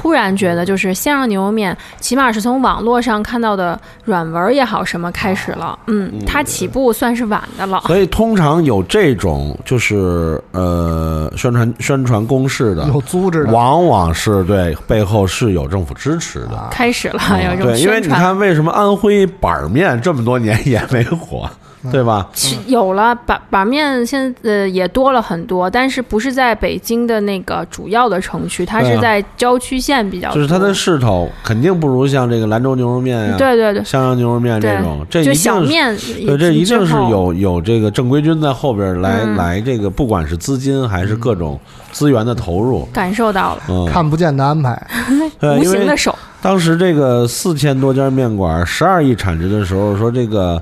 [0.00, 5.76] 突然觉得，就是襄阳牛肉面，起码是从网络上看到的软文也好什么开始了。
[5.88, 7.82] 嗯，它起步算是晚的了。
[7.88, 16.68] 所以通常有这种就是呃宣传宣传攻势的，有组织的，往往是对背后是有政府支持的。
[16.70, 18.00] 开始了，有这种对，因为。
[18.00, 21.50] 你看，为什么安徽板面这么多年也没火？
[21.90, 22.28] 对吧？
[22.34, 30.34] 是有了板板面，现在呃也多了很多，但是不是在北京的那个主要的城区，它是在郊区县比较多。
[30.34, 39.36] 就是它的势头肯定不如像这个兰州牛肉面呀、对对对，襄阳牛肉面这种，这一就定是小面也对，这一定是有有这个正规军在后边来、嗯。
[39.38, 41.58] 来这个，不管是资金还是各种
[41.92, 44.76] 资源的投入，感受到了嗯，看不见的安排，
[45.58, 46.12] 无形的手，
[46.42, 50.60] 当时这个四千多家面馆，十二亿产值的时候，说这个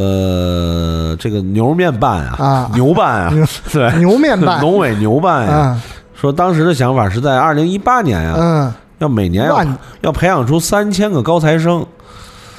[0.00, 2.70] 呃，这个牛肉面办啊，啊。
[2.74, 3.34] 牛办啊，
[3.70, 5.82] 对，牛面办农委牛办呀、啊，
[6.14, 9.62] 说当时的想法是在二零一八年呀、嗯，要每年要
[10.00, 11.84] 要培养出三千个高材生，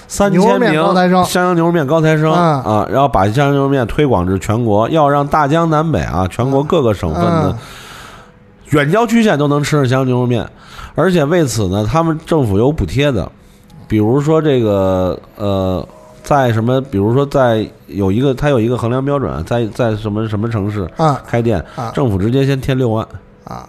[0.07, 1.25] 三千名高材生。
[1.25, 7.57] 襄阳牛肉面高材生嗯啊，然后把襄阳牛肉面推广至全国，要让大江南北啊，全国各个省份的嗯
[8.69, 10.47] 远郊区县都能吃上襄阳牛肉面，
[10.93, 13.27] 而且为此呢，他们政府有补贴的，
[13.87, 15.83] 比如说这个呃。
[16.23, 16.79] 在什么？
[16.81, 21.21] 比如说，在有一个，它有一个衡量标准，在在什么什么城市啊。
[21.27, 21.91] 开店，啊。
[21.93, 23.05] 政府直接先贴六万，
[23.43, 23.67] 啊，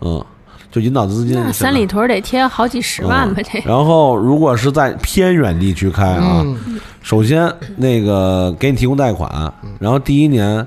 [0.00, 0.24] 嗯，
[0.70, 1.34] 就引导资金。
[1.34, 3.42] 那三里屯得贴好几十万吧？
[3.42, 6.80] 这嗯然后，如果是在偏远地区开啊，嗯。
[7.02, 10.66] 首先那个给你提供贷款，然后第一年，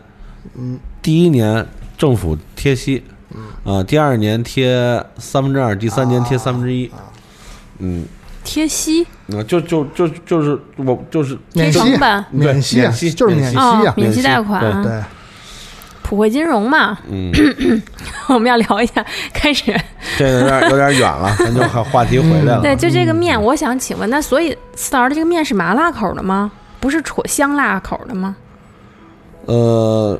[0.56, 1.66] 嗯，第一年
[1.98, 3.04] 政府贴息，
[3.64, 6.92] 啊，第二年贴三分之二，第三年贴三分之一，
[7.80, 8.06] 嗯，
[8.48, 9.06] 贴息。
[9.26, 12.26] 那就就就就是我就是免息贴成本。
[12.32, 15.04] 免息啊，免息就是免息哦啊，免息贷款对。
[16.02, 17.30] 普惠金融嘛，嗯，
[18.30, 19.76] 我们要聊一下， 开始。
[20.18, 22.62] 这个有点有点远了， 咱就话话题回来了。
[22.62, 26.50] 对，就这个面，我想请问，那所以四老师这个面是麻辣口的吗？
[26.80, 28.38] 不是戳香辣口的吗？
[29.48, 30.18] 呃，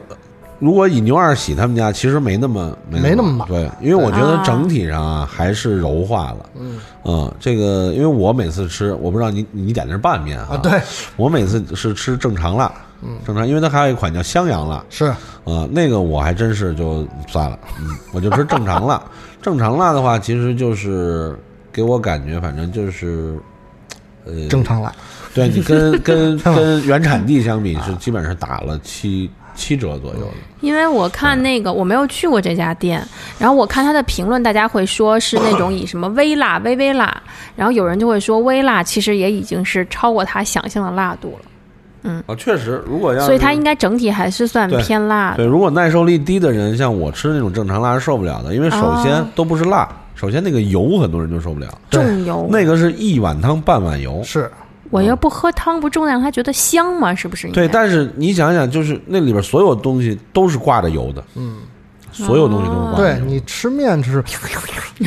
[0.60, 4.44] 如果以牛二喜他们家，其实没那么没那么麻对，因为我觉得啊。
[4.44, 6.50] 整体上啊还是柔化了。
[6.60, 7.32] 嗯。
[7.40, 10.82] 这个因为我每次吃，我不知道你你点的是拌面啊，对，
[11.16, 15.06] 我每次是吃正常辣，嗯，正常，因为它还有一款叫襄阳辣是。
[15.46, 19.02] 啊，那个我还真是就算了，嗯，我就吃正常辣。
[19.42, 21.38] 正常辣的话，其实就是
[21.72, 23.38] 给我感觉，反正就是。
[24.30, 24.94] 呃，正常辣，
[25.34, 30.34] 对你跟跟跟 原产地相比是基本上打了七七折左右的。
[30.62, 33.06] 因为我看那个我没有去过这家店，
[33.38, 37.22] 然后我看他的评论，大家会说是那种以什么微辣、微微辣，
[37.56, 41.46] 然后有人就会说微辣其实也已经是超过他想象的辣度了，
[42.04, 45.38] 嗯啊，确实，如果要所以它应该整体还是算偏辣的。
[45.38, 54.22] 对，如果耐受力低的人，像我吃那种正常辣是受不了的，因为首先哦都不是辣，首先那个油很多人就受不了，重油，那个是一碗汤半碗油。
[54.24, 54.50] 是
[54.90, 57.14] 我要不喝汤不重让他觉得香吗？
[57.14, 57.50] 是不是？
[57.50, 61.58] 对，但是你想想，就是那里边所有东西都是挂着油的，嗯，
[62.12, 63.20] 所有东西都是挂着油。
[63.20, 64.24] 对你吃面吃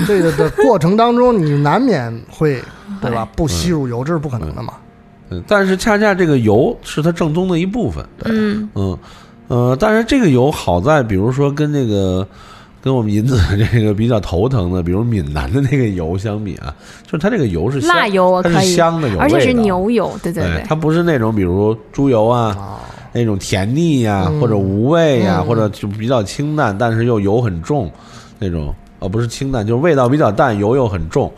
[0.07, 2.63] 这个的过程当中，你难免会
[3.01, 3.27] 对吧？
[3.35, 4.75] 不吸入油，这是不可能的嘛。
[5.31, 8.05] 嗯，但是恰恰这个油是它正宗的一部分。
[8.25, 8.99] 嗯，嗯，
[9.49, 12.27] 呃，但是这个油好在，比如说跟那个
[12.83, 13.39] 跟我们银子
[13.73, 22.57] 这个比较头疼的，比如闽南的那个油相比啊，就是它这个油是香辣油我它是香的，油而且是牛油，对对对，它不是那种比如猪油啊。
[22.59, 22.81] 啊，
[23.13, 27.91] 那种甜腻呀、嗯或者无味呀、嗯或者就比较清淡，但是又油很重，
[28.39, 31.29] 那种，呃，不是清淡，就是味道比较淡，油又很重。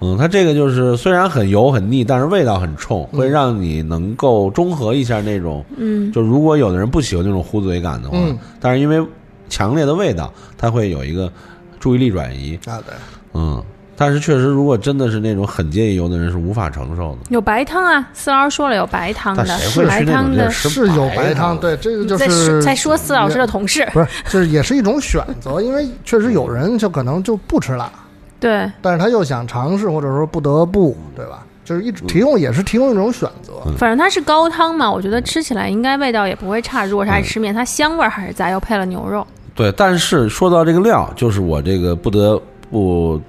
[0.00, 5.64] 嗯，它这个就是虽然很油很腻，但是味道很冲，会让你能够中和一下那种。
[5.74, 9.02] 嗯，就如果有的人不喜欢那种糊嘴感的话，嗯但是因为
[9.48, 11.30] 强烈的味道，它会有一个
[11.78, 12.58] 注意力转移。
[12.66, 12.94] 啊对，
[13.34, 13.62] 嗯，
[13.96, 17.18] 但是确实，如果真的是那种很介意油的人，是无法承受的。
[17.30, 20.50] 有白汤啊，四老师说了有白汤的但谁会，白汤的。
[20.50, 21.60] 是有白汤汤，？
[21.60, 27.90] 对，这个就是在说四老师的同事，不是，就是也是一种选择，因为确实有人就可能就不吃辣，
[28.40, 31.46] 对，但是他又想尝试，或者说不得不，对吧？
[31.64, 33.52] 就是一种提供，也是提供一种选择。
[33.78, 36.84] 反正它是高汤嘛，我觉得吃起来应该味道也不会差。
[36.84, 39.26] 如果是爱吃面，它香味儿还是在，又配了牛肉。
[39.54, 42.40] 对，但是说到这个料，就是我这个不得
[42.70, 43.20] 不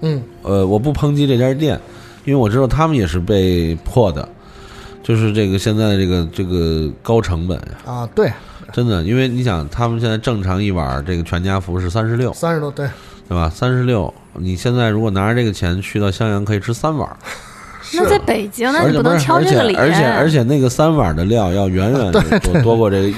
[0.00, 1.78] 嗯，呃，我不抨击这家店，
[2.24, 4.26] 因为我知道他们也是被迫的，
[5.02, 8.32] 就是这个现在的这个这个高成本呀，啊，对，
[8.72, 12.88] 真的，因为你想，他们现在正常一碗这个全家福是三十六，三十多，对，
[13.28, 13.50] 对吧？
[13.50, 17.08] 三十六，你现在如果拿着这个钱去到襄阳，可以吃三碗，
[17.94, 19.74] 那在北京，那你不能而且不是，而且挑这个理。
[19.76, 23.14] 而且而且那个三碗的料要远远的多多过这个 一，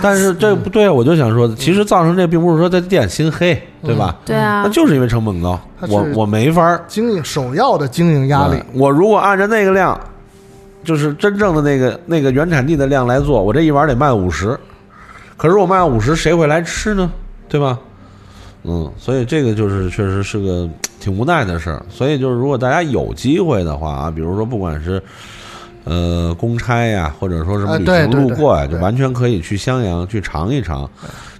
[0.00, 4.16] 但是这不对，我就想说，其实造成这并不是说这店心黑，对吧？
[4.24, 9.98] 对啊那，就是因为成本高，我我没法儿经营首要的经营压力，我如果按照那个量，
[10.84, 14.58] 就是真正的那个那个原产地的量来做，我这一碗得卖五十，
[15.36, 17.10] 可是我卖五十，谁会来吃呢？
[17.48, 17.78] 对吧？
[18.64, 20.68] 嗯，所以这个就是确实是个
[21.00, 21.84] 挺无奈的事儿。
[21.88, 25.02] 所以就是如果大家有机会的话啊，比如说不管是
[25.84, 30.88] 呃公差呀，或者说什么啊旅行路过呀，对就完全可以去襄阳去尝一尝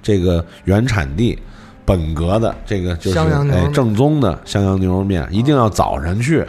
[0.03, 1.39] 这个原产地。
[1.85, 3.19] 本格的这个就是
[3.51, 6.47] 哎正宗的襄阳牛肉面，一定要早晨去，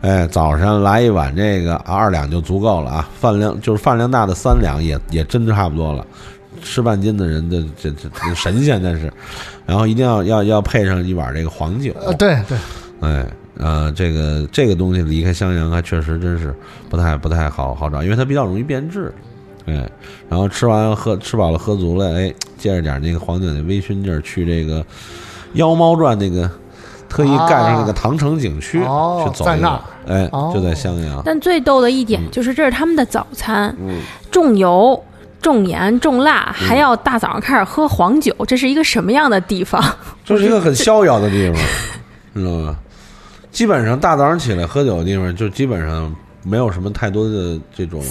[0.00, 6.06] 哎，早上来一碗这个二两就足够了啊，饭量就是饭量大的三两也也真差不多了。
[6.68, 9.10] 吃半斤的人的这这这神仙那是，
[9.64, 12.58] 然后一定要要要配上一碗这个黄酒，呃，对对，
[13.00, 13.26] 哎，
[13.56, 16.54] 呃，这个这个东西离开襄阳还确实真是
[16.90, 19.12] 不太不太好好找，因为它比较容易变质。
[19.66, 19.86] 哎，
[20.30, 24.80] 然后吃完喝吃饱了喝足了，哎，借着点那个黄酒的微醺劲儿，去这个
[25.54, 26.50] 《妖猫传》那个
[27.06, 31.20] 特意盖上那个唐城景区、哦去走一走在那，哎，哦就在襄阳。
[31.22, 34.00] 但最逗的一点就是，这是他们的早餐，嗯，
[34.30, 35.04] 重油、
[35.40, 39.82] 重盐、重辣，还要大早上开始喝黄酒，这是一个什么样的地方？
[40.24, 41.62] 这是一个很逍遥的地方，
[42.34, 42.76] 知道吗？
[43.50, 48.02] 基本上大早上起来喝酒的地方，就基本上没有什么太多的这种，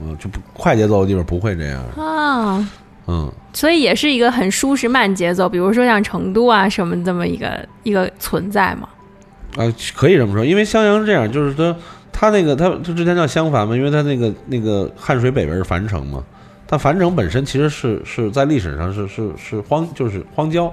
[0.00, 1.82] 嗯、就不快节奏的地方不会这样。
[1.96, 2.68] 啊，
[3.06, 8.88] 嗯，所以也是一个很舒适慢节奏，比如说像成都啊什么这么一个一个存在嘛。
[9.56, 11.74] 啊，可以这么说，因为襄阳是这样，就是说
[12.12, 16.22] 它那个它它之前叫襄樊嘛，因为它那个那个汉水北边是樊城嘛，
[16.66, 20.72] 但樊城本身其实是是在历史上是是是荒就是荒郊。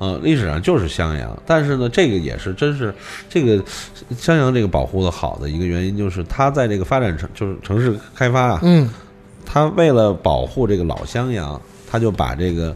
[0.00, 2.94] 呃，历史上就是襄阳，但是呢，这个也是真是
[3.28, 3.60] 这个
[4.16, 8.88] 襄阳这个保护的好的一个原因，就是它在这个发展城就是城市开发啊，嗯，
[9.44, 12.72] 它为了保护这个老襄阳，它就把这个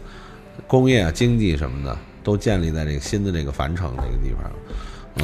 [0.67, 4.51] 工业啊、经济什么的都建立在这个新的这个樊城这个地方。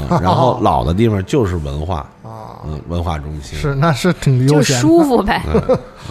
[0.09, 5.43] 嗯，然后 老的地方就是文化啊，嗯，文化中心是那是挺就悠闲的，舒服呗。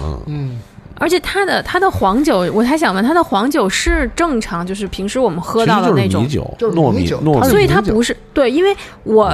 [0.02, 0.60] 嗯，嗯，
[0.98, 6.26] 而且它的它的黄酒，我还想问，它的黄酒是正常，就是平时我们喝到的那种？
[6.26, 9.32] 就是米，酒，就是糯米酒糯米，所以它不是对，因为我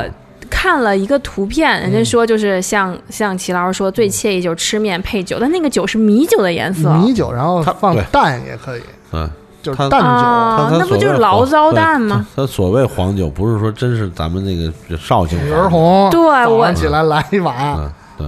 [0.51, 6.93] 看了一个图片，人家说就是像像齐老师说最惬意就是吃面配酒，但那个酒是米酒的颜色。
[6.95, 9.29] 米酒，然后它放蛋也可以，嗯，
[9.63, 10.69] 就是蛋酒，啊。
[10.79, 12.27] 那不就是醪糟蛋吗？
[12.37, 18.27] 它所谓黄酒，不是说真是咱们那个绍兴女，儿红，对我起来来一碗，嗯，对。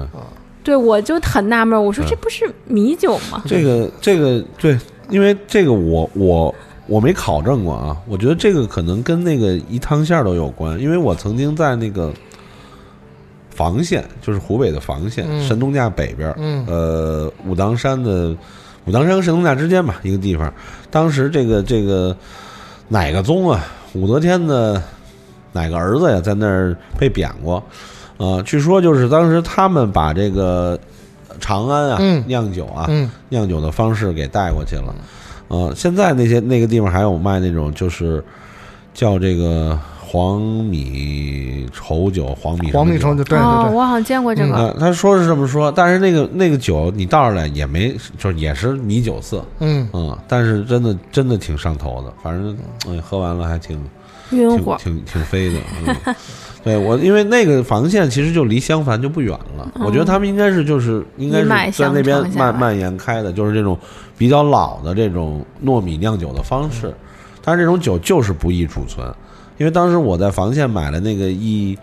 [0.67, 3.41] 对，我就很纳闷，我说嗯这不是米酒吗？
[3.47, 4.77] 这个这个对，
[5.11, 6.53] 因为这个我我
[6.89, 12.13] 我没考证过啊，我觉得这个可能跟那个一汤馅儿都有关，因为我曾经在那个
[13.49, 18.37] 房县，就是湖北的房县，嗯神农架北边儿，嗯呃，武当山的
[18.87, 20.53] 武当山和神农架之间吧，一个地方，
[20.91, 22.17] 当时这个这个
[22.89, 24.83] 哪个宗啊，武则天的
[25.53, 27.63] 哪个儿子呀，在那儿被贬过，
[28.19, 30.79] 呃，据说就是当时他们把这个
[31.41, 34.95] 长安啊、嗯酿酒啊，嗯，酿酒的方式给带过去了。
[35.49, 38.25] 呃，现在那些那个地方还有卖那种就是
[38.95, 44.55] 叫这个黄米稠酒、黄米黄米稠酒，对哦，对对，我好像见过这个。
[44.57, 52.57] 呃，他说是这么说，但是那个那个酒你倒出来也没，就是也是米酒色，嗯，嗯，但是真的真的挺上头的，反正
[52.89, 53.79] 哎，喝完了还挺
[54.31, 55.59] 挺晕乎，挺挺飞的。
[55.87, 56.15] 嗯、
[56.67, 61.49] 对我，因为那个防线其实就离襄樊就不远了，我觉得他们应该是就是应该是
[61.81, 63.79] 在那边蔓蔓延开的，就是这种
[64.19, 66.93] 比较老的这种糯米酿酒的方式。
[67.45, 69.07] 但是这种酒就是不易储存，
[69.59, 71.79] 因为当时我在防线买了那个一，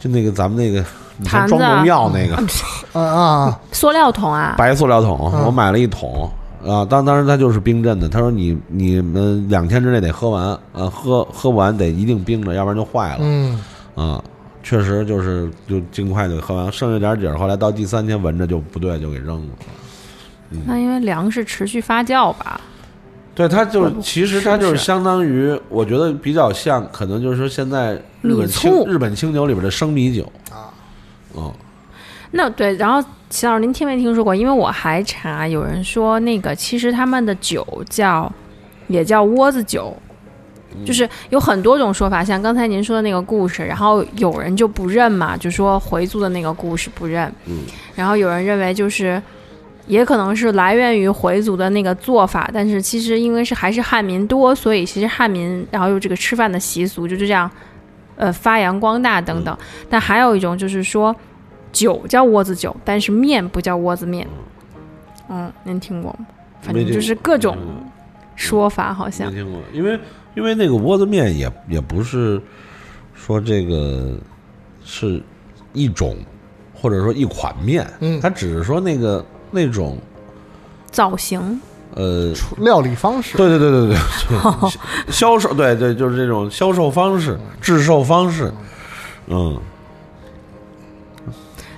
[0.00, 0.84] 就那个咱们那个
[1.20, 2.34] 以前装农药那个
[2.92, 6.28] 啊啊，塑料桶啊，白塑料桶，嗯我买了一桶。
[6.66, 13.18] 啊，当当时他就是冰镇的，他说你你们两天之内得喝完，啊，喝喝不完得一定冰着，要不然就坏了。
[13.20, 13.60] 嗯，
[13.94, 14.22] 啊，
[14.62, 19.54] 确实就是就尽快就喝完，剩下点底儿，后来到第三天闻着就不对，就给扔了。
[20.66, 22.60] 那因为粮食持续发酵吧。
[23.34, 30.70] 对，它就是其实它就是是相当于，我觉得比较像，可能就是说现在日本清日本清酒里边的生米酒啊，
[31.36, 31.52] 嗯，
[32.30, 34.32] 那对，然后齐老师，您听没听说过？
[34.32, 38.32] 因为我还查，有人说那个其实他们的酒叫
[38.86, 39.96] 也叫窝子酒，
[40.84, 47.58] 就是有很多种说法，像刚才您说的那个故事，然后有人就不认嘛，就说回族的那个故事不认，嗯
[47.94, 49.22] 然后有人认为就是。
[49.86, 57.50] 也可能是来源于回族的那个做法，但是其实因为是还是汉民多，所以其实汉民然后有这个吃饭的习俗，就是这样，
[58.16, 59.54] 呃发扬光大等等。
[59.90, 61.14] 但还有一种就是说，
[61.70, 64.26] 酒叫窝子酒，但是面不叫窝子面。
[65.28, 66.24] 嗯，您听过吗？
[66.62, 67.84] 反正就是各种嗯
[68.36, 70.00] 说法，好像没听过，因为
[70.34, 72.40] 因为那个窝子面也也不是
[73.14, 74.16] 说这个
[74.84, 75.22] 是
[75.72, 76.16] 一种
[76.74, 79.98] 或者说一款面，嗯它只是说那个那种
[80.90, 81.60] 造型。
[81.96, 83.96] 呃，料理方式，对对对对对，
[84.36, 88.52] 对销售对对，就是这种销售方式、制售方式，
[89.28, 89.56] 嗯，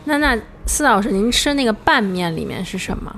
[0.04, 3.14] 那那司老师，您吃那个拌面里面是什么？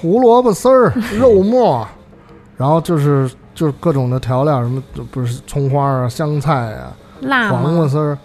[0.00, 1.88] 胡萝卜丝儿、 肉末，
[2.56, 7.88] 然后就是就是各种的调料，什么不是葱花啊、香菜啊、辣黄瓜？
[7.88, 8.18] 丝儿，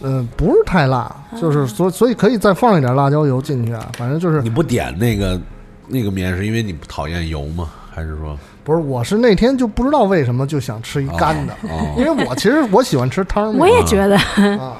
[0.00, 5.40] 嗯、不是太辣，嗯就是所所以可以再放一点辣椒油进去啊，反正就是你不点那个
[5.86, 7.68] 那个面是因为你不讨厌油吗？
[7.90, 14.16] 还是说不是，我是那天就不知道为什么就想吃一干的，哦因为我其实我喜欢吃汤面我也觉得，
[14.58, 14.76] 啊，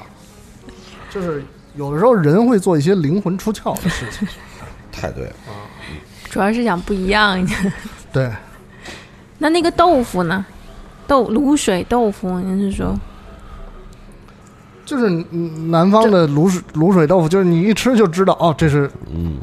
[1.09, 1.43] 就是
[1.75, 4.27] 有的时候人会做一些灵魂出窍的事情，
[4.91, 5.33] 太对了？
[6.29, 7.43] 主要是想不一样。
[8.13, 8.31] 对，
[9.39, 10.45] 那那个豆腐呢？
[11.07, 12.95] 豆卤水豆腐，您是说？
[14.85, 19.37] 就是嗯南方的卤水卤水豆腐，就是你一吃就知道哦，这是嗯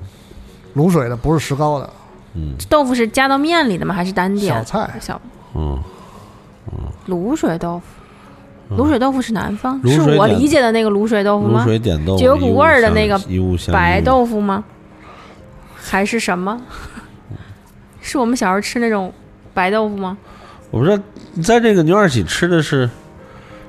[0.77, 1.89] 卤水的，不是石膏的
[2.35, 3.95] 嗯豆腐是加到面里的吗？
[3.95, 4.55] 还是单点？
[4.55, 4.95] 小菜。
[5.01, 5.21] 小
[5.55, 5.79] 嗯，
[7.09, 7.81] 卤水豆
[8.69, 11.65] 腐，卤水豆腐是南方，是我理解的那个卤水豆腐卤吗？
[11.65, 13.19] 水点豆腐，就有股味儿的那个
[13.73, 14.63] 白豆腐吗？
[15.75, 16.61] 还是什么？
[18.03, 19.13] 是我们小时候吃那种
[19.57, 20.17] 白豆腐吗？
[20.71, 21.03] 我不知道
[21.33, 22.89] 你在这个牛二喜吃的是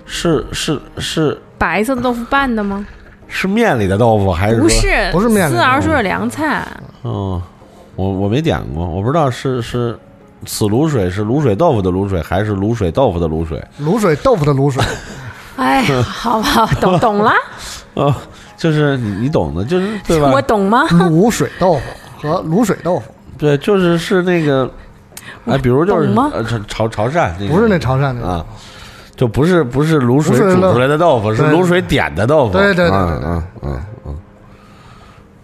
[0.06, 2.86] 是是是白色的豆腐拌的吗？
[3.30, 6.66] 是面里的豆腐，还是不是，不是面里的四儿说是凉菜，
[7.04, 7.42] 哦，
[7.96, 9.98] 我我没点过，我不知道是是
[10.46, 13.64] 此卤水是卤水豆腐的卤水，还是卤水豆腐的卤水？
[13.82, 14.84] 卤水豆腐的卤水，
[15.58, 17.34] 哎，好吧，懂懂了，
[17.96, 18.14] 哦，
[18.58, 20.42] 就是你你懂的，就是对吧我？
[20.42, 20.86] 懂吗？
[20.90, 21.82] 卤水豆腐
[22.30, 24.72] 和卤水豆腐，对，就是是那个，
[25.48, 26.14] 哎，比如就是
[26.68, 28.46] 潮潮潮汕那个，不是那潮汕那个啊，
[29.16, 32.54] 就不是不是卤水煮出来的豆腐，是对卤水点的豆腐。
[32.54, 34.16] 对对对对嗯对嗯嗯嗯，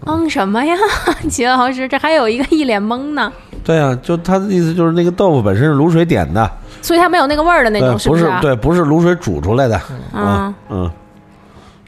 [0.05, 0.75] 嗯，什么呀，
[1.29, 3.31] 齐老师，这还有一个一脸懵呢，
[3.63, 6.49] 对啊，就他的意思就是那个豆腐本身是卤水点的，
[6.81, 8.39] 所以它没有那个味儿的那种，是，不是啊？
[8.41, 9.79] 对，不是卤水煮出来的。
[9.89, 10.91] 嗯嗯嗯，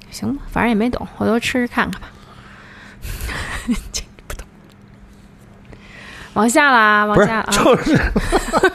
[0.09, 2.07] 行吧，反正也没懂，回头吃吃看看吧。
[6.35, 7.47] 往下啦，往不是下，啊！
[7.51, 7.99] 就是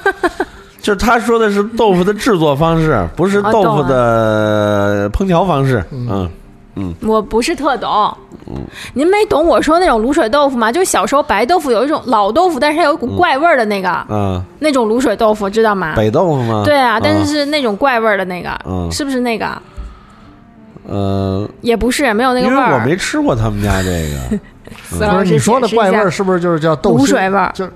[0.82, 5.82] 就是他说的是豆腐的制作方式， 不是啊豆腐的烹调方式。
[5.92, 6.28] 嗯
[6.76, 8.16] 嗯，我不是特懂。
[8.46, 8.56] 嗯
[8.94, 10.72] 您没懂我说那种卤水豆腐吗？
[10.72, 15.94] 就是小时候白豆腐有一种老豆腐，但是它有一股怪味儿的那个，嗯，那种卤水豆腐，知道吗？
[15.96, 16.62] 北豆腐吗？
[16.64, 19.46] 对啊，但是啊是那种怪味儿的那个，嗯是不是那个？
[20.88, 22.60] 呃，也不是，没有那个味儿。
[22.66, 24.40] 因为我没吃过他们家这个。
[24.90, 27.66] 不是你说的怪味儿，是不是就是叫豆腥卤水味儿就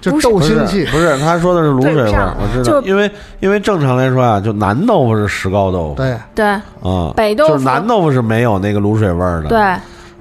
[0.00, 0.84] 就豆腥气？
[0.86, 5.94] 不是，他说的是卤水味儿我知道，就因为因为正常来说啊，就南豆腐是石膏豆腐。
[5.96, 9.58] 对，对啊，北豆腐就是南豆腐是没有那个卤水味儿的，，对。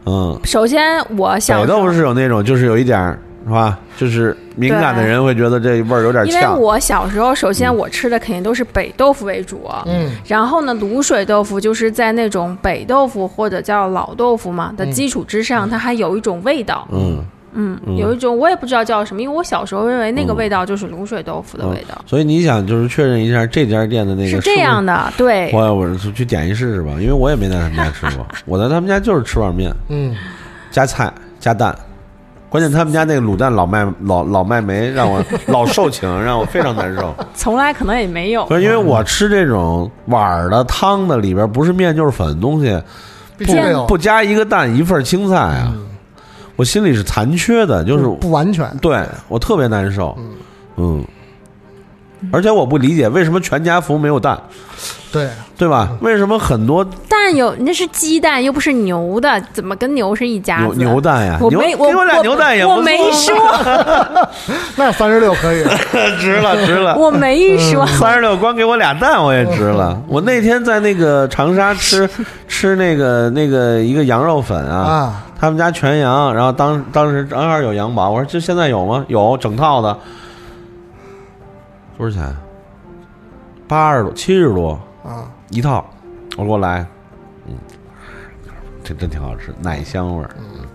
[0.05, 17.23] 嗯，首先我想北豆腐是有那种就是有一点儿是吧，就是敏感的人会觉得这味儿有点因为，我小时候，首先我吃的肯定都是北豆腐为主，嗯，然后呢，卤水豆腐就是在那种北豆腐或者叫老豆腐嘛的基础之上，它还有一种味道，嗯。
[17.55, 17.97] 嗯，嗯。
[17.97, 24.91] 有一种我也不知道叫什么，因为我小时候认为那个嗯味道就是卤水豆腐的味道，所以你想就是确认一下这家店的那个是这样的。
[24.91, 30.15] 的，对，我我是去点一试试吧，因为我也没在他们家吃过， 我在他们家就是吃碗面嗯，
[30.71, 31.77] 加菜加蛋，
[32.53, 37.11] 关键他们家那个卤蛋老卖老老卖没，让我 老受情，让我非常难受。
[37.33, 38.45] 从来可能也没有。
[38.45, 42.79] 不，是因为我吃这种碗的汤的里边不是面就是粉的东西，
[43.39, 45.73] 必须得有，不加一个蛋一份青菜啊，
[46.55, 48.69] 我心里是残缺的，就是不完全。
[48.79, 50.15] 对我特别难受，
[50.77, 51.03] 嗯，
[52.31, 54.39] 而且我不理解为什么全家福没有蛋，
[55.13, 55.89] 对，对吧？
[56.01, 60.79] 为什么很多蛋有那是鸡蛋，又不是牛的，怎么跟牛是一家牛子？
[60.79, 61.37] 牛蛋呀？
[61.39, 64.27] 牛我没我给我俩牛蛋也没错说，
[64.75, 65.63] 那三十六可以。
[66.19, 66.95] 值 了值了。
[66.97, 70.01] 我没说，三十六光给我俩蛋，我也值了。
[70.07, 72.09] 我那天在那个长沙吃
[72.47, 79.05] 吃那个那个一个羊肉粉啊，啊，他们家全羊，然后当当时正好有羊宝，我说这现在有吗？
[79.09, 79.95] 有整套的，
[81.99, 82.35] 多少钱？
[83.67, 85.85] 八十多，七十多啊，一套，
[86.37, 86.85] 我给我来，
[87.47, 87.55] 嗯，
[88.83, 90.65] 这真挺好吃，奶香味儿，嗯，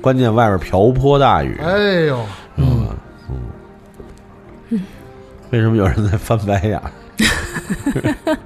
[0.00, 2.24] 关键外边瓢泼大雨，哎呦，
[2.56, 2.88] 嗯。
[4.70, 4.80] 嗯，
[5.50, 6.90] 为什么有人在翻白眼儿？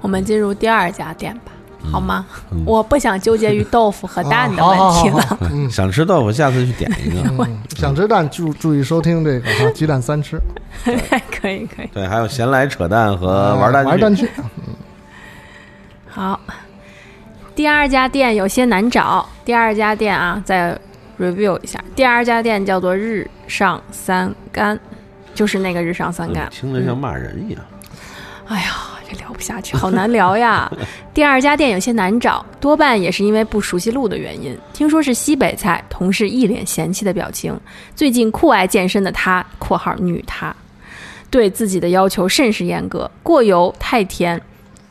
[0.00, 1.51] 我们进入第二家店吧，
[1.90, 2.24] 好吗？
[2.50, 5.68] 嗯我不想纠结于豆腐和蛋的问题了。
[5.70, 7.22] 想吃豆腐，下次去点一个。
[7.44, 10.38] 嗯， 想吃蛋注注意收听这个哈， 鸡蛋三吃，
[11.40, 14.28] 可以可以，对，还有闲来扯淡和玩蛋剧玩蛋去，
[16.08, 16.38] 好。
[17.54, 20.78] 第二家店有些难找，第二家店啊，再
[21.20, 21.78] review 一下。
[21.94, 24.78] 第二家店叫做日上三竿，
[25.34, 26.48] 就是那个日上三竿。
[26.50, 27.62] 听着像骂人一样。
[28.48, 28.72] 哎呀，
[29.12, 30.70] 这了不下去，好难聊呀。
[31.12, 34.56] 第二家店有些难找，多半也是因为不熟悉路的原因。
[34.72, 37.58] 听说是西北菜，同事一脸嫌弃的表情。
[37.94, 40.54] 最近酷爱健身的她（括号女她）
[41.30, 44.40] 对自己的要求甚是严格，过油太甜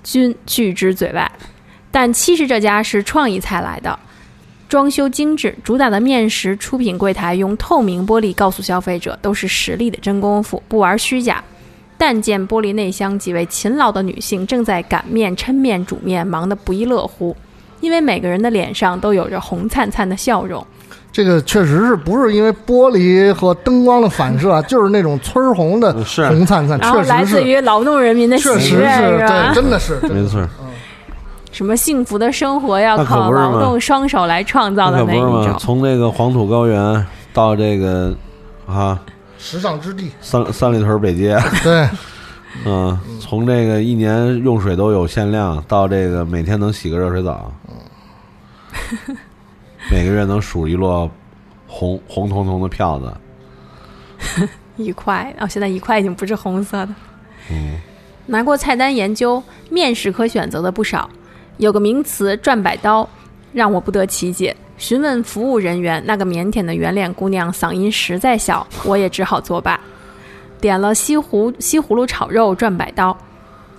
[0.03, 1.31] 均拒之嘴外。
[1.89, 3.97] 但其实这家是创意菜来的。
[4.69, 11.43] 装修精致，主打的面食出品柜台用透明玻璃告诉消费者，都是实力的真功夫，不玩虚假。
[12.01, 17.35] 但见玻璃内箱几位勤劳的女性正在擀面、抻面、煮面，忙得不亦乐乎。
[17.79, 20.65] 因为每个人的脸上都有着红灿灿的笑容。
[21.11, 30.43] 这个确实是不是因为玻璃和灯光的反射啊， 就是那种村红的是红灿灿，然后确实是，来自于劳动人民的喜确实悦，是对，真的是， 没错，
[31.51, 35.19] 什么幸福的生活要靠劳动双手来创造的那一？
[35.19, 35.55] 种。
[35.59, 38.11] 从那个黄土高原到这个
[38.65, 38.99] 啊
[39.41, 41.89] 时尚之地，三三里屯北街，对，
[42.63, 49.17] 嗯，从这个一年用水都有限量，到这个每天能洗个热水澡，嗯。
[49.89, 51.09] 每个月能数一摞
[51.65, 56.93] 红红彤彤的票子， 一块哦，现在一块已经不是红色的。
[57.49, 57.77] 嗯，
[58.27, 61.09] 拿过菜单研究，面食可选择的不少，
[61.57, 63.09] 有个名词“转百刀”，
[63.51, 64.55] 让我不得其解。
[64.81, 69.79] 询问服务人员，那个腼腆的圆脸姑娘嗓音实在小，我也只好作罢。
[70.59, 73.15] 点了西葫西葫芦炒肉转百刀，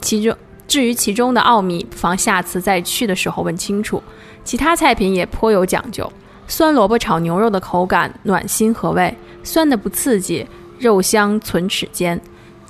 [0.01, 0.33] 其中
[0.69, 4.01] 至于其中的奥秘，不妨下次再去的时候问清楚。
[4.45, 6.11] 其他菜品也颇有讲究，
[6.47, 10.47] 酸萝卜炒牛肉的口感暖心和胃，酸的不刺激，
[10.79, 12.21] 肉香存齿间。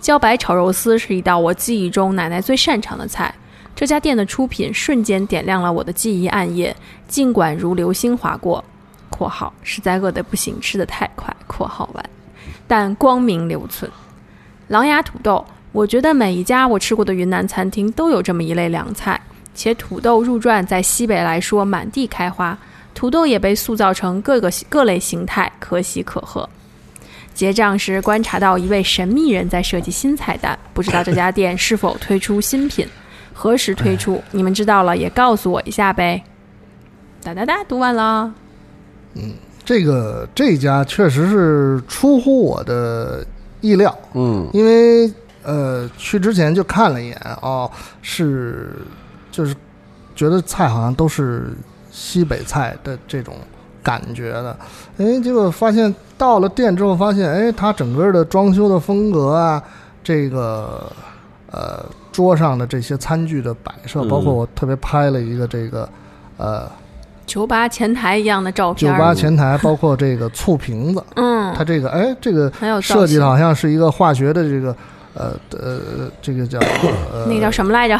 [0.00, 3.34] 茭白炒肉丝是一道我记忆中奶奶最擅长的菜。
[3.74, 6.74] 这家店的出品瞬间点亮了我的记忆暗夜，
[7.08, 8.62] 尽管如流星划过
[9.10, 12.04] （括号实在饿得不行，吃得太快）（括号完），
[12.68, 13.90] 但光明留存。
[14.68, 19.20] 狼牙土豆，我觉得每一家我吃过的云南餐厅都有这么一类凉菜，
[19.54, 22.56] 且土豆入传在西北来说满地开花，
[22.94, 26.48] 土豆也被塑造成各个各类形态，可喜可贺。
[27.34, 32.86] 结账时观察到一位神秘人在设计新菜单，不知道这家店是否推出新品，
[33.32, 34.22] 何时推出？
[34.30, 36.22] 你们知道了也告诉我一下呗。
[37.22, 38.32] 哒哒哒，读完了。
[39.14, 39.32] 嗯
[39.64, 43.24] 这个这家确实是出乎我的
[43.60, 45.12] 意料，嗯，因为
[45.44, 47.70] 呃去之前就看了一眼哦，
[48.02, 48.74] 是
[49.30, 49.54] 就是
[50.16, 51.52] 觉得菜好像都是
[51.92, 53.36] 西北菜的这种
[53.84, 54.58] 感觉的，
[54.98, 59.62] 哎，结果发现到了店之后发现，哎，它整个的装修的风格啊，
[60.02, 60.90] 这个
[61.52, 64.08] 呃桌上的这些餐具的摆设，嗯。
[64.08, 65.88] 包括我特别拍了一个这个
[66.36, 66.70] 呃
[67.26, 74.76] 酒吧前台一样的照片酒，吧前台， 包括这个醋瓶子，嗯，它这个哎这个设计的好像是一个化学的这个
[75.14, 76.58] 呃呃这个叫
[77.12, 77.98] 呃那个叫什么来着？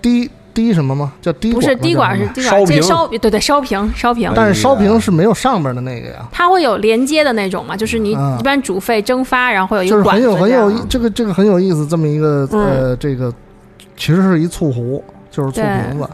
[0.00, 1.12] 滴滴什么吗？
[1.20, 4.32] 叫滴不是滴管，是滴管，这烧对对烧瓶烧瓶。
[4.34, 8.38] 但是烧瓶是没有上边的那个呀，它会有连接的那种嘛，就是你嗯。
[8.38, 12.64] 一般煮沸蒸发，然后会有一就是个管子很有很有这个这个很有意思，这么一个嗯。
[12.64, 13.32] 呃这个
[13.96, 16.08] 其实是一醋壶，就是醋瓶子。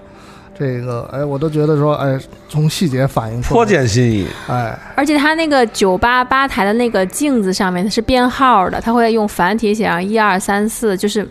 [0.59, 2.18] 这个哎，我都觉得说哎，
[2.49, 11.28] 从细节反映出颇来，见新意，哎，而且它那个酒吧吧台的那个镜子上面它是编号的，它会用繁体写上一二三四，就是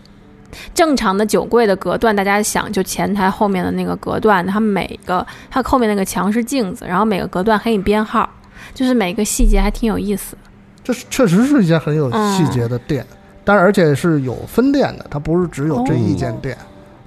[0.73, 2.15] 正常的酒柜的隔断。
[2.15, 8.29] 大家想，就前台后面的那个隔断，它每个它后面那个墙是镜子，然后每个隔断还给你编号，
[8.73, 10.37] 就是每个细节还挺有意思。
[10.83, 13.03] 这是确实是一家很有细节的店，
[13.43, 16.55] 但是而且是有分店的，它不是只有这一间店、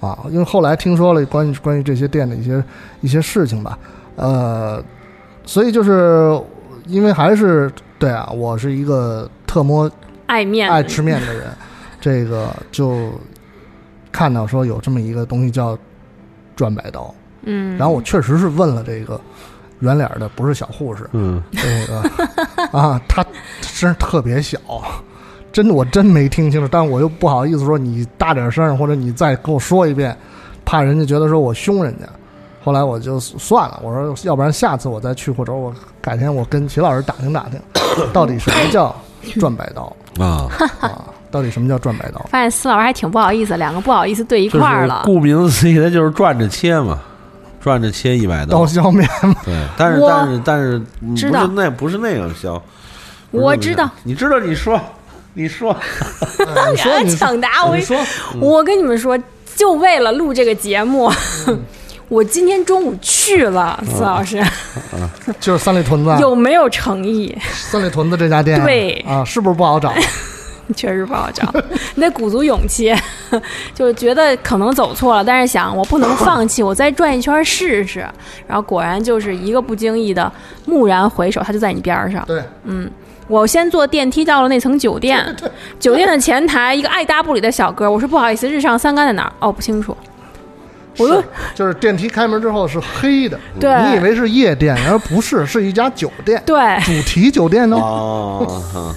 [0.00, 0.18] 啊。
[0.30, 2.62] 因为后来听说了关于关于这些店的一些
[3.02, 3.78] 一些事情吧，
[4.16, 4.82] 呃，
[5.44, 6.36] 所以就是
[6.86, 7.70] 因为还是
[8.00, 9.88] 对啊，我是一个特么
[10.26, 11.46] 爱面爱吃面的人，
[12.00, 13.12] 这个就
[14.12, 15.76] 看到说有这么一个东西叫
[16.56, 19.20] 转百刀，嗯，然后我确实是问了这个
[19.80, 22.02] 圆脸的，不是小护士，嗯，这个
[22.78, 23.24] 啊，他
[23.60, 24.58] 声特别小，
[25.52, 30.16] 真的我真没听清楚，但我又不好意思说你大点声，或者你再给我说一遍，
[30.64, 32.06] 怕人家觉得说我凶人家。
[32.60, 37.58] 后来我就算了，我说要不然下次我再去，或者我改天我跟齐老师打听打听，
[38.12, 38.94] 到底什么叫
[39.40, 39.84] 转百刀。
[40.18, 40.50] 啊，
[40.80, 41.04] 啊？
[41.30, 42.18] 到底什么叫转百刀？
[42.30, 45.02] 发现司老师还挺不好意思，两个不好意思对一块儿了。
[45.04, 46.98] 顾名思义，它就是转着切嘛，
[47.60, 48.60] 转着切一百刀。
[48.60, 49.08] 刀，削面
[49.44, 51.46] 对，但是但是但是嗯知道。
[51.46, 52.30] 不是那不是那样。
[52.34, 52.62] 削，
[53.30, 54.80] 我知道，你知道你说
[55.34, 55.76] 你说，
[56.70, 57.96] 你说你抢答我你说，
[58.40, 59.18] 我跟你们说，
[59.54, 61.12] 就为了录这个节目，
[62.08, 64.42] 我今天中午去了，司老师、
[65.38, 67.36] 就是三里屯子啊，有没有诚意？
[67.52, 68.92] 三里屯子这家店，对。
[69.06, 69.92] 啊，是不是不好找？
[70.76, 71.52] 确实不好找，
[71.96, 72.94] 你得鼓足勇气。
[73.74, 78.00] 就是觉得可能走错了，但是想我不能放弃，我再转一圈试试。
[78.46, 80.30] 然后果然就是一个不经意的
[80.66, 82.24] 蓦然回首，他就在你边儿上。
[82.26, 82.90] 对，嗯
[83.26, 85.22] 我先坐电梯到了那层酒店，
[85.78, 89.32] 酒店的前台一个爱搭不理的小哥，我说不好意思，日上三竿在哪儿？
[89.40, 89.94] 哦，不清楚。
[90.96, 98.94] 我又是就是电梯开门之后是黑的，对你以为是夜店，然后不是，是一家酒店，对，主题酒店呢哦。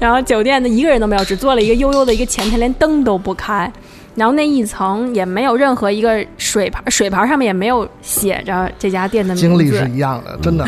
[0.00, 3.72] 然后酒店的一个人都没有，只做了一个悠悠的一个前台，连灯都不开。
[4.16, 9.48] 然后那一层也没有任何一个水牌，水牌上面也没有写着这家店的名字。
[9.48, 10.66] 经历是一样的，真的。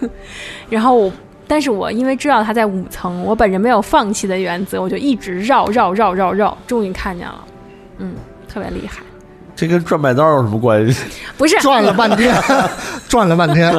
[0.68, 1.12] 然后我，
[1.48, 7.44] 但是我因为知道他在五层，我本着没有放弃的原则，我就一直绕绕绕绕绕，终于看见了，
[7.98, 8.14] 嗯，
[8.46, 9.02] 特别厉害。
[9.56, 11.04] 这跟转麦刀有什么关系？
[11.38, 12.34] 不是，转了半天，
[13.08, 13.72] 转了半天，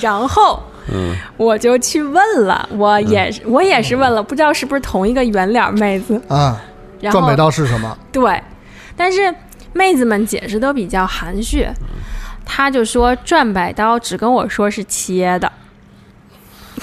[0.00, 0.62] 然后
[0.92, 6.20] 嗯，我就去问了，我也是，我也是问了，不知道是不是同一个圆脸妹子。
[6.28, 6.60] 啊，
[7.00, 7.96] 然后转北刀是什么？
[8.12, 8.42] 对，
[8.96, 9.34] 但是
[9.72, 11.66] 妹子们解释都比较含蓄，
[12.44, 15.50] 她就说转百刀只跟我说是切的，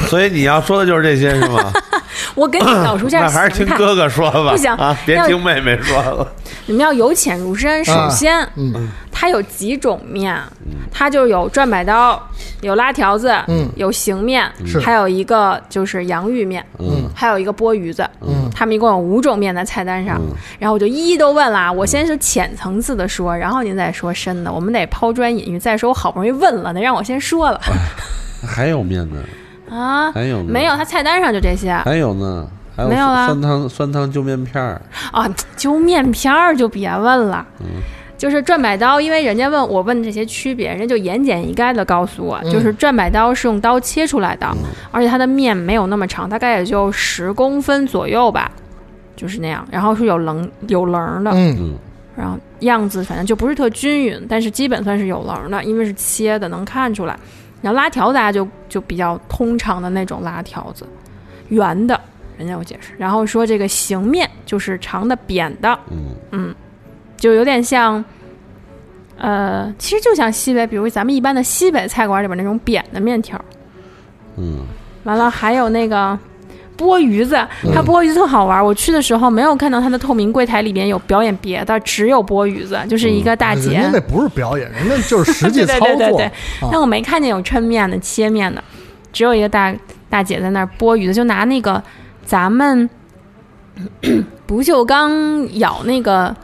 [0.08, 1.72] 所以你要说的就是这些是吗？
[2.36, 3.78] 我给你描述一下 那还是听形态。
[3.78, 6.28] 哥哥说吧，不行啊，别听妹妹说了。
[6.66, 7.84] 你们要由浅入深。
[7.84, 10.36] 首啊先，嗯它有几种面，
[10.92, 12.22] 它就有转百刀，
[12.62, 18.08] 有拉条子，嗯有形面，是还有一个就是洋芋面，嗯还有一个钵盂子。
[18.22, 21.72] 嗯他们一共有五种面在菜单上，嗯然后我就一一都问了。
[21.72, 25.60] 我先是浅层次的说，然后您再说深的，我们得抛砖引玉。
[25.60, 27.60] 再说我好不容易问了，得让我先说了
[28.46, 29.18] 还有面呢，
[29.72, 30.12] 啊。
[30.12, 35.28] 还有呢，没有，它菜单上就这些还有呢，还有没有啦酸汤酸汤揪面片儿，啊。
[35.56, 37.82] 揪面片儿就别问了，嗯
[38.18, 44.48] 就是转百刀，因为人家问我问这些区别，人家就言简意赅的告诉我，嗯就是转百刀是用刀切出来的，
[44.92, 48.52] 而且它的面没有那么长，大概也就十公分左右吧，
[49.16, 51.74] 就是那样，然后是有棱有棱的，嗯嗯
[52.16, 57.18] 然后样子反正就不是特均匀，但是基本算是有棱的，因为是切的，能看出来。
[57.62, 60.86] 然后拉条子啊，就就比较通常的那种拉条子，
[61.50, 62.00] 圆的，
[62.38, 62.94] 人家有解释。
[62.98, 65.80] 然后说这个形面就是长的扁的，
[66.32, 66.54] 嗯
[67.18, 68.04] 就有点像，
[69.18, 73.40] 呃，其实就像西北，比如咱们一般的西北菜馆里边那种扁的面条。
[74.38, 74.66] 嗯
[75.04, 76.18] 完了还有那个
[76.82, 77.36] 钵盂子，
[77.74, 78.64] 他剥鱼子特好玩。
[78.64, 83.74] 我去的时候没有看到他的透明柜台里边有表演别的，只有剥鱼子，就是一个大姐。
[83.74, 86.26] 人家那不是表演，人家就是实际对操作 对对对对。
[86.26, 88.64] 啊但我没看见有抻面的、切面的，
[89.14, 89.74] 只有一个大
[90.10, 91.82] 大姐在那儿剥鱼子，就拿那个
[92.26, 92.90] 咱们
[94.48, 96.36] 不锈钢舀那个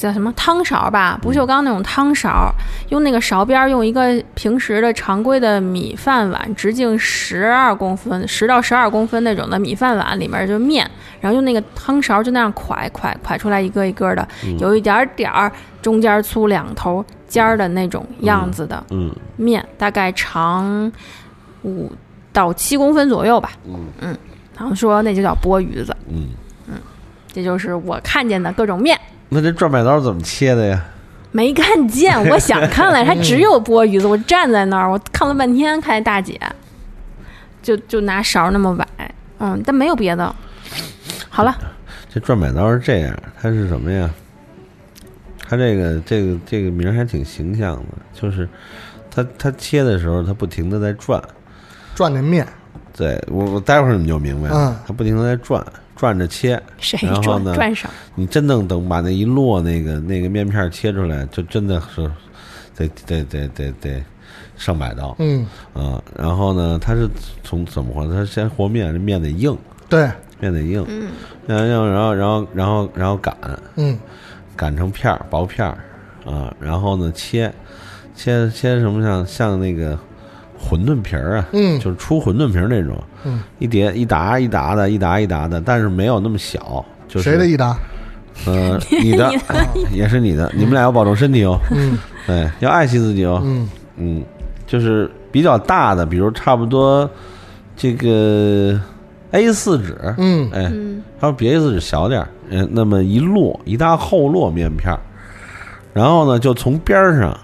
[0.00, 2.50] 叫什么汤勺吧，不锈钢那种汤勺，
[2.88, 10.90] 用那个勺边儿用一个平时的常规的米饭碗，直径十二公分、十到十二公分那种的米饭碗，里面就是面，
[11.20, 14.26] 然后用那个汤勺就那样蒯蒯蒯出来一个一个的，
[14.58, 20.90] 有一点儿点儿中间粗两头尖儿的那种样子的嗯面，大概长
[21.60, 21.92] 五
[22.32, 23.52] 到七公分左右吧。
[24.00, 24.16] 嗯
[24.56, 26.28] 然后说那就叫钵盂子，嗯
[26.66, 26.74] 嗯，
[27.30, 28.98] 这就是我看见的各种面。
[29.30, 30.84] 那这转摆刀怎么切的呀？
[31.32, 34.06] 没看见， 我想看来，它只有剥鱼子。
[34.06, 36.38] 我站在那儿，我看了半天，看见大姐，
[37.62, 38.86] 就就拿勺那么崴，
[39.38, 40.34] 嗯，但没有别的。
[41.28, 41.56] 好了，
[42.12, 44.10] 这转摆刀是这样，它是什么呀？
[45.48, 48.48] 它这个这个这个名儿还挺形象的，就是
[49.10, 51.22] 它它切的时候，它不停的在转。
[51.94, 52.46] 转那面，
[52.96, 55.64] 对我我待会儿你就明白了嗯，它不停的在转，
[56.00, 56.58] 转着切。
[56.78, 57.90] 谁然后呢转转勺？
[58.14, 62.10] 你真正等把那一摞那个那个面片儿切出来，就真的是
[62.74, 64.02] 得得得得得
[64.56, 66.02] 上百刀嗯，啊。
[66.16, 67.06] 然后呢，它是
[67.44, 68.10] 从怎么和？
[68.10, 69.54] 它先和面，这面得硬，
[69.90, 71.10] 对，面得硬，嗯，
[71.46, 73.36] 然后然后然后然后然后擀，
[73.76, 73.98] 嗯
[74.56, 75.76] 擀成片儿薄片儿
[76.24, 77.52] 啊，然后呢切
[78.14, 79.98] 切切什么像像那个
[80.60, 81.78] 馄饨皮儿啊，嗯。
[81.80, 87.76] 就是出馄饨皮儿那种，嗯，一叠一沓一沓的，一沓一沓的，但是没有那么小，就是谁的一沓？
[88.46, 89.32] 呃， 你的。
[89.92, 91.98] 也是你的，你们俩要保重身体哦，嗯。
[92.26, 93.68] 对，要爱惜自己哦，嗯。
[93.96, 94.22] 嗯，
[94.66, 97.08] 就是比较大的，比如差不多
[97.76, 98.80] 这个
[99.32, 100.50] A 四纸，嗯。
[100.52, 100.72] 哎，
[101.20, 104.98] 还有比 A 四纸小点儿，嗯，那么一摞一大厚摞面片儿，
[105.92, 107.36] 然后呢，就从边儿上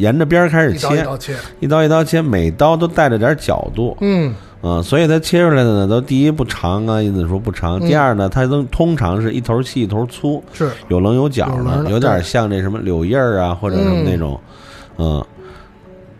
[0.00, 4.34] 沿着边儿开始一刀一切，刀切，一刀一刀切，每刀都带着点角度，嗯。
[4.62, 7.80] 嗯，所以它切出来的呢，都第一不长啊，因此说不长。
[7.80, 7.88] 嗯。
[7.88, 12.22] 第二呢，它都通常是一头细一头粗，是，有棱有角的有点对。
[12.22, 14.04] 像这什么柳叶儿啊，或者什么嗯。
[14.04, 14.38] 那种，
[14.98, 15.24] 嗯，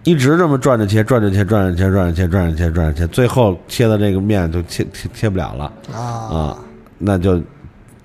[0.04, 5.72] 一直这么转着切，转着切，转着切，转着切，转着切，转着切，最后切的这个面就切切切不了了。
[5.92, 6.00] 啊。
[6.00, 6.58] 啊，
[6.96, 7.38] 那就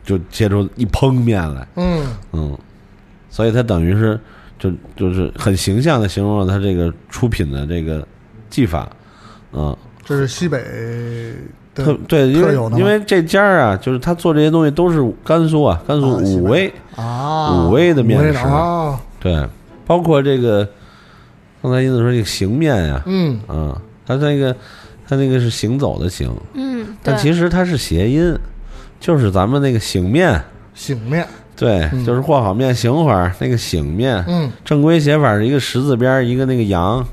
[0.04, 2.06] 就切出一烹面来，嗯。
[2.34, 2.58] 嗯，
[3.30, 4.20] 所以它等于是
[4.58, 8.06] 就就是很形象的形容了他这个出品的这个
[8.50, 8.90] 技法，
[9.54, 10.58] 嗯，这是西北
[11.74, 19.46] 特的对，因为因为这家儿啊，就是他做这些东西都是甘肃啊，甘肃武威，啊，武威的面食啊，对，
[19.86, 20.68] 包括这个
[21.62, 24.56] 刚才意思说这个行面呀、嗯啊，他那个
[25.08, 28.34] 他那个是行走的行，嗯，但，其实它是谐音，
[29.00, 30.42] 就是咱们那个醒面，
[30.74, 32.06] 醒面，对，嗯。
[32.06, 34.52] 就是和好面醒会儿那个醒面，嗯。
[34.64, 37.06] 正规写法是一个十字边儿，一个那个羊，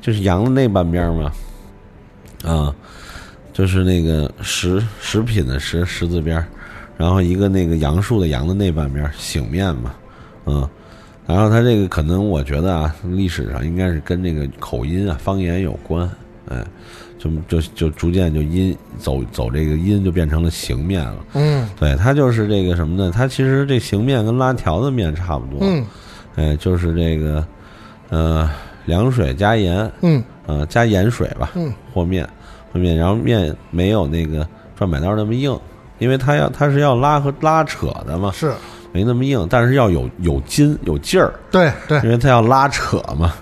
[0.00, 1.32] 就是羊的那半边儿嘛，
[2.44, 2.74] 啊，
[3.52, 6.46] 就是那个食食品的食十字边儿，
[6.96, 9.94] 然后一个那个杨树的杨的那半边儿醒面嘛，
[10.44, 10.68] 嗯，
[11.26, 16.08] 然后它这个可能我觉得啊，历史上应该是跟这个口音啊方言有关，
[16.48, 16.64] 哎，
[17.48, 21.16] 就就就逐渐就阴走走这个阴就变成了形面了。
[21.34, 23.12] 嗯对，它就是这个什么呢？
[23.14, 25.84] 它其实这形面跟拉条子面差不多，嗯
[26.36, 27.46] 哎，就是这个，
[28.10, 28.50] 呃，
[28.84, 32.28] 凉水加盐，嗯呃，加盐水吧，嗯和面，
[32.72, 34.46] 和面，然后面没有那个
[34.76, 35.58] 转板刀那么硬，
[35.98, 38.52] 因为它要它是要拉和拉扯的嘛，是
[38.92, 43.32] 没那么硬，但是要有有筋有劲儿，对对因为它要拉扯嘛，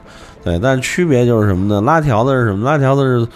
[0.42, 1.80] 对，但是区别就是什么呢？
[1.80, 2.64] 拉条子是什么？
[2.64, 3.28] 拉条子是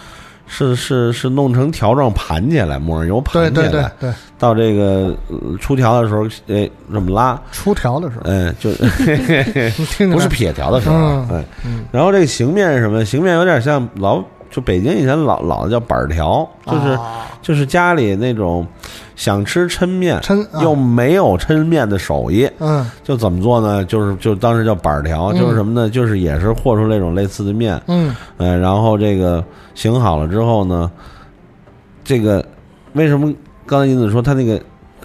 [0.49, 11.45] 是是是弄成条状盘起来，抹上油盘起来，对对对，到这个呃出条的时候，哎，这么拉，出条的时候，哎，就你 听着不是撇条的时候嗯，哎，
[11.93, 13.05] 然后这个形面是什么？
[13.05, 18.67] 形面有点像老就北京以前老老的叫板条，就是、啊就是家里那种
[19.19, 20.63] 想吃抻面，抻啊。
[20.63, 22.89] 又没有抻面的手艺，嗯。
[23.03, 23.85] 就怎么做呢？
[23.85, 25.91] 就是就当时叫板条，就是什么呢？
[25.91, 28.15] 就是也是和出那种类似的面，嗯。
[28.37, 29.45] 呃，然后这个
[29.75, 30.89] 醒好了之后呢，
[32.05, 32.43] 这个
[32.93, 33.35] 为什么
[33.67, 34.59] 刚才银子说他那个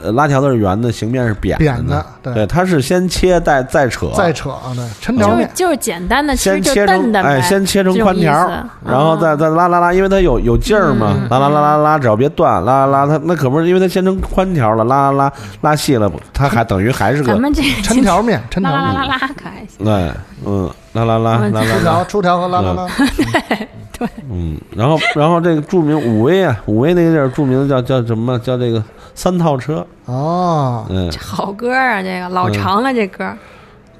[0.03, 2.03] 呃拉条子是圆的，形面是扁扁呢？
[2.21, 20.11] 的，对，它是先切再再扯，再扯啊，对，抻就是条面，就是简单的先切成哎，先切成这种宽条意思，然后再啊再拉拉拉，因为它有有劲儿嘛嗯，拉拉拉拉拉，只要别断，拉拉拉，它那可不是因为它切成宽条了，拉拉拉拉细了，它还等于还是个们这抻条面，抻条面，啦啦啦啦啦可还行，对，
[20.45, 22.87] 嗯，拉拉拉我拉拉拉出条，出条和拉拉拉，
[23.97, 28.37] 对嗯，然后然后这个著名武威啊，武威那个地儿著名的叫叫什么？
[28.39, 28.83] 叫这个
[29.15, 31.11] 三套车，哦，嗯。
[31.19, 33.31] 好歌啊，这个老长了这歌，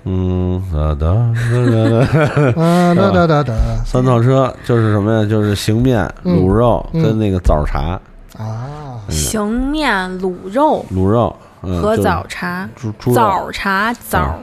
[0.06, 1.14] 嗯哒哒。
[1.52, 3.54] 哒哒哒，嗯哒哒哒哒。
[3.86, 5.30] 三套车就是什么呀？
[5.30, 6.36] 就是行面、嗯。
[6.38, 7.02] 卤肉嗯。
[7.04, 8.00] 跟那个枣茶，
[8.38, 10.86] 啊，行面卤肉。
[10.94, 12.68] 卤肉嗯和枣茶，
[13.14, 14.40] 枣茶枣。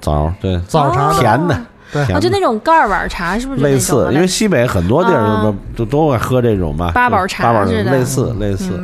[0.00, 0.58] 枣对。
[0.66, 1.56] 枣茶甜的，
[1.92, 2.02] 对。
[2.12, 5.42] 啊，就那种盖儿碗茶，是不是类似因为西北很多地儿啊。
[5.76, 8.80] 都都都爱喝这种吧，八宝茶八宝类似类似？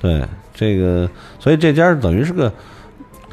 [0.00, 0.22] 对
[0.54, 2.50] 这个，所以这家等于是个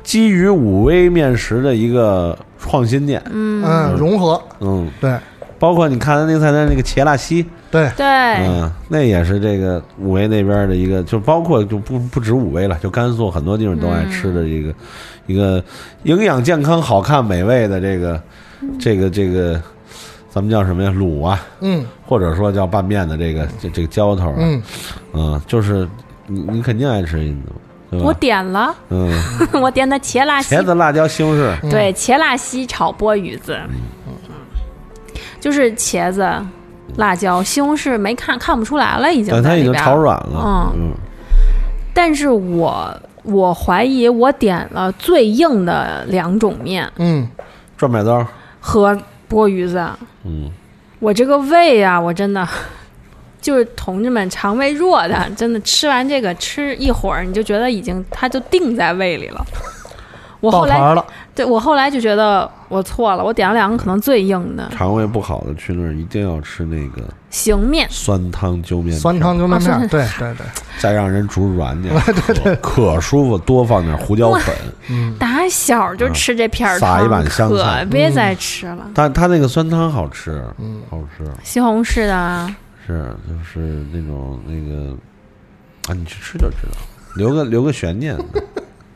[0.04, 5.16] 基于武威面食的一个创新店，嗯，嗯，融合，嗯，对。
[5.60, 14.74] 包括你看他那个菜单那个茄辣西，对，对，嗯，那也是这个武威那边的一个，就包括就不不止武威了，就甘肃很多地方都爱吃的一个、
[15.28, 15.64] 一个
[16.02, 18.20] 营养健康、好看美味的这个
[18.80, 19.62] 这个这个，
[20.32, 20.90] 咱们叫什么呀？
[20.90, 21.86] 卤啊，嗯。
[22.08, 24.64] 或者说叫拌面的这个这这个浇头啊，嗯，
[25.14, 25.88] 嗯，就是
[26.32, 27.50] 你你肯定爱吃银子，
[27.90, 28.06] 对吧？
[28.06, 29.12] 我点了，嗯，
[29.62, 33.60] 我点的茄辣茄子、辣椒、西红柿，对，茄辣西炒波鱼子，
[35.40, 36.30] 就是茄子、
[36.96, 40.92] 辣椒、西红柿没看看不出来了，已经但它已经炒软了，嗯嗯，
[41.94, 47.28] 但是我我怀疑我点了最硬的两种面嗯，
[47.76, 48.26] 转百刀，
[48.60, 49.86] 和波鱼子，
[50.24, 50.50] 嗯，
[51.00, 52.48] 我这个胃啊，我真的。
[53.42, 59.44] 就是同志们肠胃弱的，真的吃完这个吃一会儿，你就觉得已经它就定在胃里了。
[60.40, 61.04] 我后来
[61.36, 64.68] 对我后来就觉得我错了，我点了两个可能最硬的。
[64.76, 70.46] 肠胃不好的去那儿一定要吃那个形面，酸汤揪面，酸汤揪面哦面，对对 对，
[70.80, 71.94] 再让人煮软点，
[72.26, 74.56] 对对可舒服，多放点胡椒粉。
[74.90, 77.86] 嗯，打小就吃这片儿汤，撒一碗香菜。
[77.86, 78.90] 可别再吃了。
[78.96, 80.82] 但它那个酸汤好吃，嗯。
[80.90, 82.54] 好吃，西红柿的啊，
[82.86, 84.96] 是就是那种那个
[85.88, 86.78] 啊，你去吃就知道，
[87.16, 88.18] 留个留个悬念，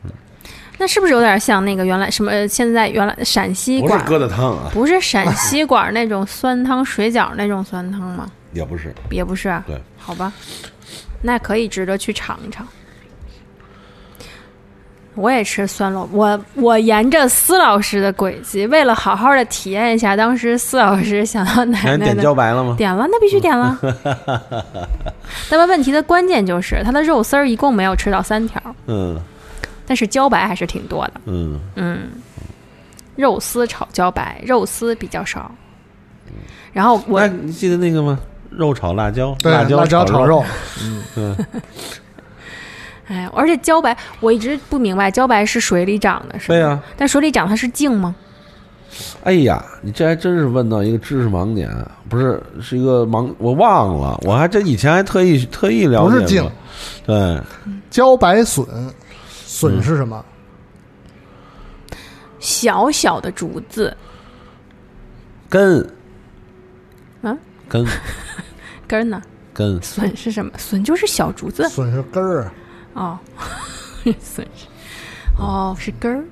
[0.78, 2.30] 那是不是有点像那个原来什么？
[2.30, 8.30] 呃现在原来陕西不是馆疙瘩汤啊，不是陕西馆那种酸汤水饺那种酸汤吗？
[8.52, 10.32] 也不是，也不是啊，对，好吧，
[11.22, 12.66] 那可以值得去尝一尝。
[15.16, 22.74] 我也吃酸萝卜，我我沿着司老师的轨迹，为了好好的体验一下当时司老师想到奶人点奶的 茭白了吗？
[22.76, 23.76] 点了，那必须点了。
[25.50, 29.18] 那么问题的关键就是它的肉丝儿一共没有吃到三条，嗯，
[29.86, 31.12] 但是茭白还是挺多的。
[31.24, 32.08] 嗯，嗯，
[33.16, 35.50] 肉丝炒茭白，肉丝比较少。
[36.72, 38.18] 然后我哎，你记得那个吗？
[38.50, 40.44] 肉炒辣椒，对，辣椒炒肉，
[40.82, 41.36] 嗯，嗯，
[43.08, 46.56] 哎，而且茭白我一直不明白，茭白是水里长的，是吗？
[46.56, 46.82] 对呀。
[46.96, 48.14] 但水里长它是茎吗？
[49.24, 51.70] 哎呀，你这还真是问到一个知识盲点，
[52.08, 56.50] 不是是一个盲，我忘了，我还真以前还特意特意了解过不是茎，
[57.04, 57.42] 对，
[57.90, 58.64] 茭白笋，
[59.28, 60.24] 笋是什么？
[62.38, 63.94] 小小的竹子，
[65.48, 65.80] 根，
[67.22, 67.36] 啊，
[67.68, 67.84] 根
[68.86, 69.20] 根呢？
[69.52, 70.52] 根，笋是什么？
[70.56, 72.50] 笋就是小竹子笋是根儿，
[72.96, 73.18] 哦，
[75.38, 76.24] 哦是根儿。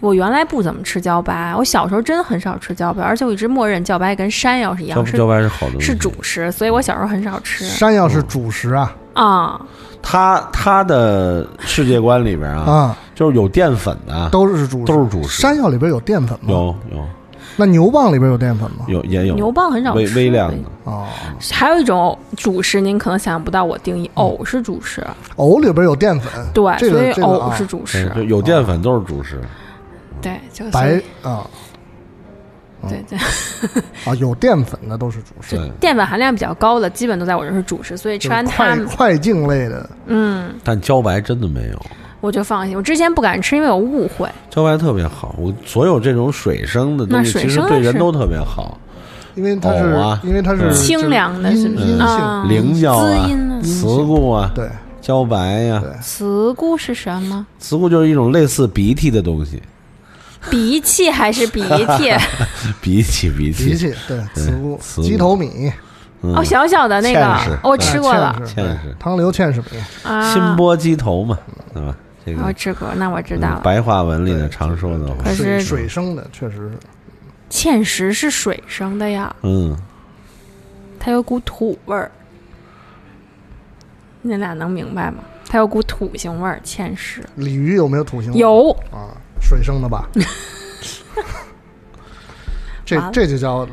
[0.00, 9.60] 我原来不怎么吃茭白，我小时候真很少吃茭白，而且我一直默认茭白跟山药是一样，是茭茭白是好东西，是主食，所以我小时候很少吃山药是主食啊啊。
[10.02, 16.50] 他他的世界观里边啊，啊，就是有淀粉的，都是主食，都是主食山药里边有淀粉吗？
[16.50, 17.08] 有有
[17.56, 18.84] 那牛蒡里边有淀粉吗？
[18.86, 19.34] 有也有。
[19.34, 21.06] 牛蒡很少微吃微量的，哦，
[21.52, 28.12] 还有一种主食，您可能想象不到我定义，藕是主食，藕里边有淀粉，对，这所以藕是主食。
[28.28, 29.40] 有淀粉都是主食。
[30.20, 31.46] 对，就所白啊。
[32.88, 33.18] 对对，
[34.04, 41.86] 啊有淀粉的都是主食，对，淀粉含量比较高的，基本都在我这儿是主食，所以吃完它们，快进类的，嗯，但茭白真的没有，
[42.20, 42.76] 我就放心。
[42.76, 45.34] 我之前不敢吃，因为有误会，茭白特别好。
[45.38, 48.78] 我所有这种水生的东西，其实对人都特别好。
[49.34, 51.84] 因为它是啊因为它是嗯清凉的，是不是？
[51.84, 53.28] 阴阴性啊，菱角啊？
[53.62, 54.66] 慈菇啊，对
[55.02, 57.46] 茭白呀、对慈菇是什么？
[57.58, 59.62] 慈菇就是一种类似鼻涕的东西，
[60.50, 62.12] 鼻涕还是 鼻涕？
[62.80, 63.94] 鼻涕鼻涕。
[64.08, 65.70] 对慈菇鸡头米
[66.22, 70.32] 嗯哦，小小的那个，我吃过了哎芡实汤流芡实米，啊。
[70.32, 71.38] 新波鸡头嘛，
[71.74, 71.94] 对吧？
[72.26, 76.76] 这个我吃过，那我知道白话文里的常说的话，可是水水生的确实是
[77.48, 79.76] 芡实是水生的呀，嗯，
[80.98, 82.10] 它有股土味儿。
[84.22, 85.18] 你俩能明白吗？
[85.48, 88.38] 它有股土腥味儿，芡实鲤鱼有没有土腥味？
[88.38, 88.72] 有。
[88.90, 90.08] 啊，水生的吧？
[92.84, 93.64] 这这就叫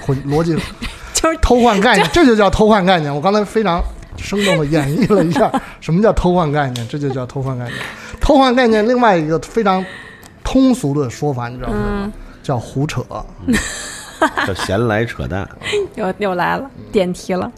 [0.00, 0.56] 混逻辑
[1.14, 3.14] 就是偷换概念，这就叫偷换概念。
[3.14, 3.80] 我刚才非常
[4.22, 5.50] 生动的演绎了一下
[5.80, 7.76] 什么叫偷换概念，这就叫偷换概念。
[8.20, 9.84] 偷换概念另外一个非常
[10.44, 12.12] 通俗的说法，你知道是什么？
[12.42, 13.04] 叫胡扯。
[14.46, 15.48] 叫闲来扯淡。
[15.94, 17.50] 又又来了，点题了。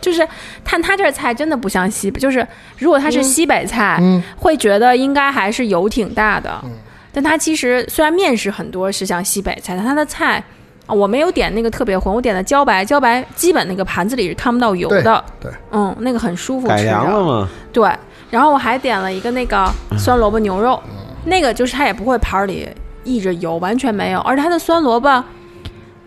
[0.00, 0.26] 就是
[0.62, 2.46] 看他这菜真的不像西北，就是
[2.76, 6.62] 如果他是西北菜，嗯会觉得应该还是油挺大的。
[7.10, 10.44] 但他其实虽然面食很多是像西北菜，但他的菜
[10.86, 16.82] 啊，我没有点那个特别浑，我点的茭白，茭白基本那个盘子里是看不到油的，对，嗯，那个很舒服，改。
[16.82, 17.48] 良了吗？
[17.72, 17.90] 对，
[18.30, 19.66] 然后我还点了一个那个
[19.96, 20.78] 酸萝卜牛肉，
[21.24, 22.68] 那个就是它也不会盘儿里
[23.02, 25.24] 溢着油，完全没有，而且它的酸萝卜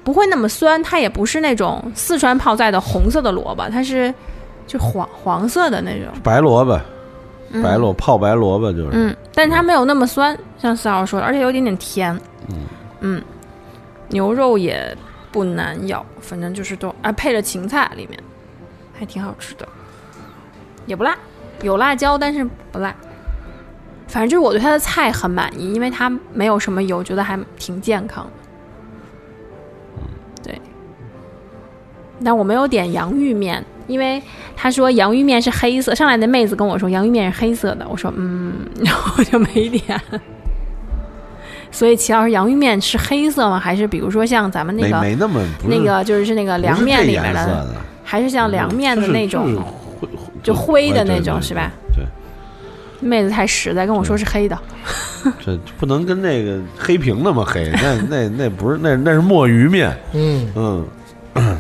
[0.04, 4.14] 不会那么酸，它也不是那种四川泡菜的红色的萝卜，它是
[4.68, 6.80] 就黄黄色的那种，白萝卜，
[7.64, 8.90] 白萝泡白萝卜就是。
[8.92, 12.20] 嗯，但是它没有那么酸，像四号说的，而且有一点点甜，
[13.00, 13.22] 嗯
[14.10, 14.96] 牛肉也
[15.32, 18.20] 不难咬，反正就是都啊配着芹菜里面，
[18.98, 19.68] 还挺好吃的，
[20.86, 21.18] 也不辣，
[21.62, 22.96] 有辣椒但是不辣。
[24.08, 28.32] 反正就是我对它的菜很满意，因为它没有什么油，觉得还挺健康的。
[30.44, 30.62] 对，
[32.24, 34.24] 但我没有点洋芋面，因为
[34.56, 40.02] 他说洋芋面是黑色，上来的妹子跟我说洋芋面是黑色的，我说嗯， 然后我就没点。
[41.72, 43.60] 所以齐老师，洋芋面是黑色吗？
[43.60, 47.68] 还是比如说像咱们那个没没那么那个就是那个凉面里面的，
[48.04, 49.56] 还是像凉面的那种？
[49.56, 50.10] 就灰
[50.44, 51.72] 就灰的那种是吧？
[51.96, 52.06] 对，
[53.00, 54.58] 妹子太实在，跟我说是黑的。
[55.44, 60.48] 这不能跟那个黑屏那么黑， 那那那不是那那是墨鱼面，嗯，
[61.36, 61.58] 嗯，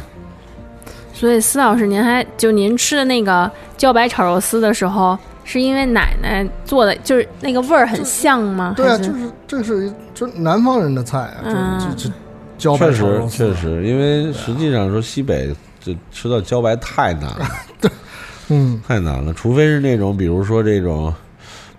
[1.13, 5.17] 所以司老师，您还就您吃的那个茭白炒肉丝的时候，
[5.49, 8.73] 是因为奶奶做的，就是那个味儿很像吗？
[8.75, 11.79] 对啊，就是这是就是南方人的菜啊，嗯。
[11.79, 12.13] 这这
[12.57, 17.47] 这茭白确实确，实，因为实际上说西北就吃到茭白太难了，
[18.49, 18.81] 嗯。
[18.85, 21.13] 太难了，除非是那种比如说这种，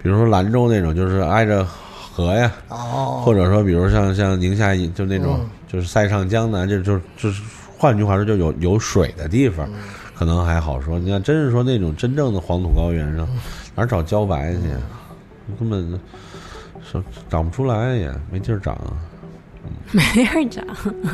[0.02, 7.42] 比如说兰州那种，就是挨着河呀，哦，或者说比如像像宁夏就那种嗯就是塞上江南，就就就是
[7.76, 9.68] 换句话说，就有有水的地方，
[10.18, 10.98] 可能还好说。
[10.98, 13.28] 你要，真是说那种真正的黄土高原上，
[13.76, 14.62] 哪找茭白去？
[15.58, 15.98] 根本
[16.82, 18.76] 说长不出来，也没地儿长。
[19.92, 20.64] 没地儿长，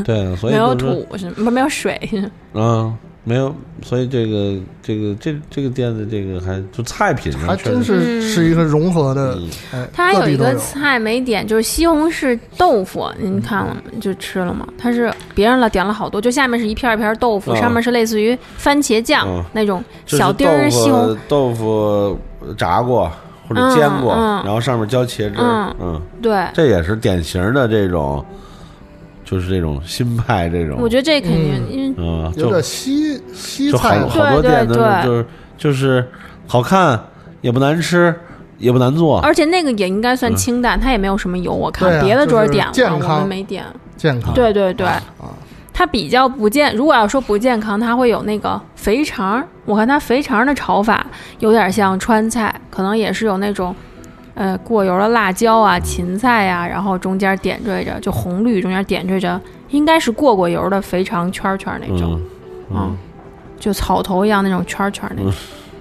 [0.05, 2.99] 对啊，所以没有就是说土是没有水是吗？
[3.25, 13.81] 啊，没有，所以这个这个这这个店的这个还就菜品上还真确实是是一个融合的嗯，哎，它还有一个菜没点，就是西红柿豆腐，您看了吗？
[14.01, 14.69] 就吃了吗？
[14.77, 23.11] 它是别人了点了好多，就下面是一片一片豆腐，嗯上面是类似于番茄酱、嗯那种小丁儿西红，豆腐豆腐炸过
[23.49, 24.45] 或者煎过，嗯嗯。
[24.45, 25.75] 然后上面浇茄汁，嗯。
[25.81, 28.25] 嗯，对，这也是典型的这种，
[29.25, 36.09] 就是这种新派这种，我觉得这肯定，嗯因为嗯，有就点西西菜好多对店都是对对就是就是
[36.47, 37.03] 好看，
[37.41, 38.15] 也不难吃，
[38.59, 43.65] 也不难做，而且那个也应该算嗯清淡，它也没有什么油，我看啊别的桌儿点了，我们没点。
[43.97, 45.03] 健康，对对对，啊，
[45.73, 46.75] 它比较不健。
[46.75, 49.47] 如果要说不健康，它会有那个肥肠儿。
[49.65, 51.07] 我看它肥肠儿的炒法
[51.39, 53.75] 有点像川菜，可能也是有那种，
[54.35, 62.21] 呃，过油的辣椒啊、芹菜呀、然后中间点缀着就红绿，中间点缀着应该是过过油的肥肠圈圈那种，
[62.71, 62.97] 嗯嗯，
[63.59, 65.33] 就草头一样那种圈圈那种。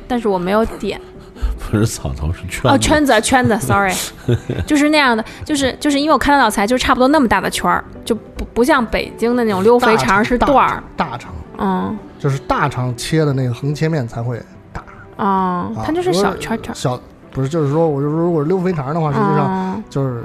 [0.08, 1.00] 但是我没有点。
[1.72, 3.92] 不是草头是圈哦，圈子圈子，sorry，
[4.68, 11.34] 就是那样的，就是就是因为我看到道菜就是差不多那么大的圈儿，就不不像北京的那种溜肥肠是大段儿，大肠。
[11.58, 11.98] 嗯。
[12.20, 14.42] 就是大肠切的那个横切面才会
[14.72, 14.82] 大，
[15.18, 16.74] 哦，啊它就是小圈圈。
[16.74, 16.98] 小
[17.34, 20.24] 不是就是说，我就说如果是溜肥肠的话，实际上嗯就是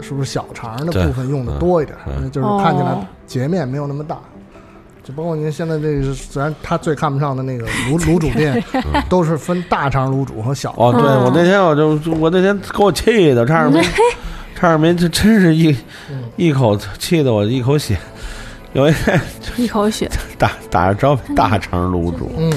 [0.00, 4.18] 是不是小肠的部分用的多一点，嗯就是看起来哦截面没有那么大。
[5.02, 8.62] 就包括您现在这个是，虽然他最看不上的那个卤 卤煮店，
[9.08, 10.88] 都是分大肠卤煮和小肠。
[10.88, 11.24] 哦，对嗯。
[11.24, 13.82] 我那天我就我那天给我气的，差点没，
[14.54, 15.74] 差点没，这真是一
[16.10, 16.24] 嗯。
[16.36, 17.96] 一口气的我一口血。
[18.72, 19.20] 有一天
[19.56, 22.52] 一口血， 打打着招牌大肠卤煮，嗯，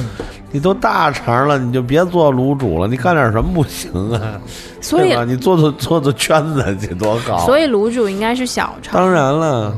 [0.53, 4.39] 你都大肠了，你就别做卤煮了，你干点什么不行啊？
[4.79, 5.25] 所以对吧？
[5.25, 7.39] 你做做做做圈子去多好。
[7.39, 8.93] 所以卤煮应该是小肠。
[8.93, 9.75] 当然了，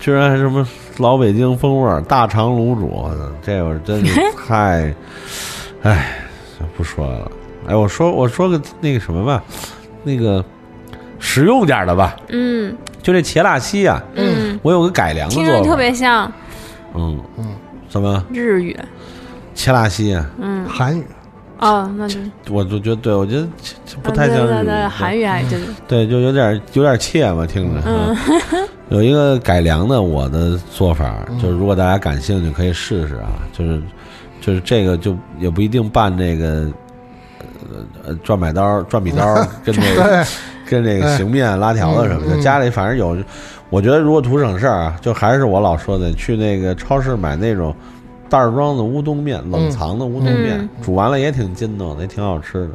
[0.00, 0.66] 居然还什么
[0.98, 3.08] 老北京风味儿大肠卤煮，
[3.40, 4.92] 这会儿真是 太，
[5.82, 6.18] 哎，
[6.76, 7.30] 不说了。
[7.68, 9.42] 哎，我说我说个那个什么吧，
[10.02, 10.44] 那个
[11.20, 16.32] 实用点儿的吧，嗯就这茄辣西啊，嗯，我有个改良的做法，听着特别像
[16.94, 17.54] 嗯嗯，
[17.96, 18.24] 什么？
[18.32, 18.76] 日语。
[19.54, 20.64] 切拉西啊，嗯。
[20.68, 21.04] 韩语。
[21.58, 22.20] 哦，那就。
[22.50, 27.80] 我就觉得对，我觉得这这不太像对对对日语，韩语还 对对对，就有点有点怯嘛，听着。
[27.86, 28.14] 嗯。
[28.90, 31.38] 有一个改良的我的做法，嗯。
[31.38, 33.82] 就是如果大家感兴趣可以试试啊，就是
[34.40, 36.70] 就是这个就也不一定办这个
[37.72, 39.34] 呃呃转买刀转笔刀
[39.64, 40.26] 跟这个，
[40.68, 43.16] 跟这个形面拉条子什么的，家里反正有。
[43.68, 47.74] 我觉得如果图省事儿啊，就还是我老说的，去那个超市买那种
[48.28, 50.68] 袋儿装的乌冬面，冷藏的乌冬面，嗯。
[50.82, 52.70] 煮完了也挺筋道的，也挺好吃的。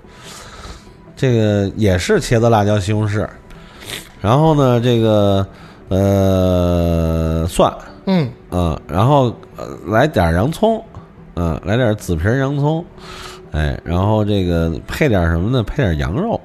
[1.15, 3.27] 这个也是茄子、辣椒、西红柿，
[4.19, 5.45] 然后呢，这个
[5.89, 7.71] 呃蒜，
[8.05, 8.29] 嗯。
[8.51, 10.83] 嗯，然后呃来点儿洋葱，
[11.35, 12.83] 嗯，来点儿紫皮洋葱，
[13.51, 15.63] 哎，然后这个配点儿什么呢？
[15.63, 16.39] 配点儿羊肉，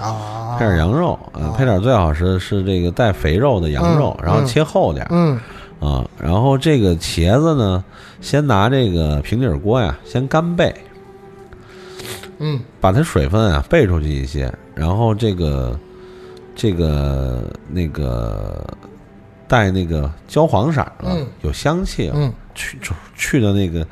[0.00, 5.38] 啊，配点羊肉啊，配点最好是是这个带肥肉的羊肉，嗯然后切厚点儿嗯
[5.80, 7.82] 啊，然后这个茄子呢，
[8.20, 10.72] 先拿这个平底儿锅呀，先干焙，
[12.38, 12.60] 嗯。
[12.80, 15.78] 把它水分啊焙出去一些，然后这个
[16.54, 18.62] 这个那个
[19.48, 21.26] 带那个焦黄色儿了，嗯。
[21.42, 23.86] 有香气了，嗯，去去去的那个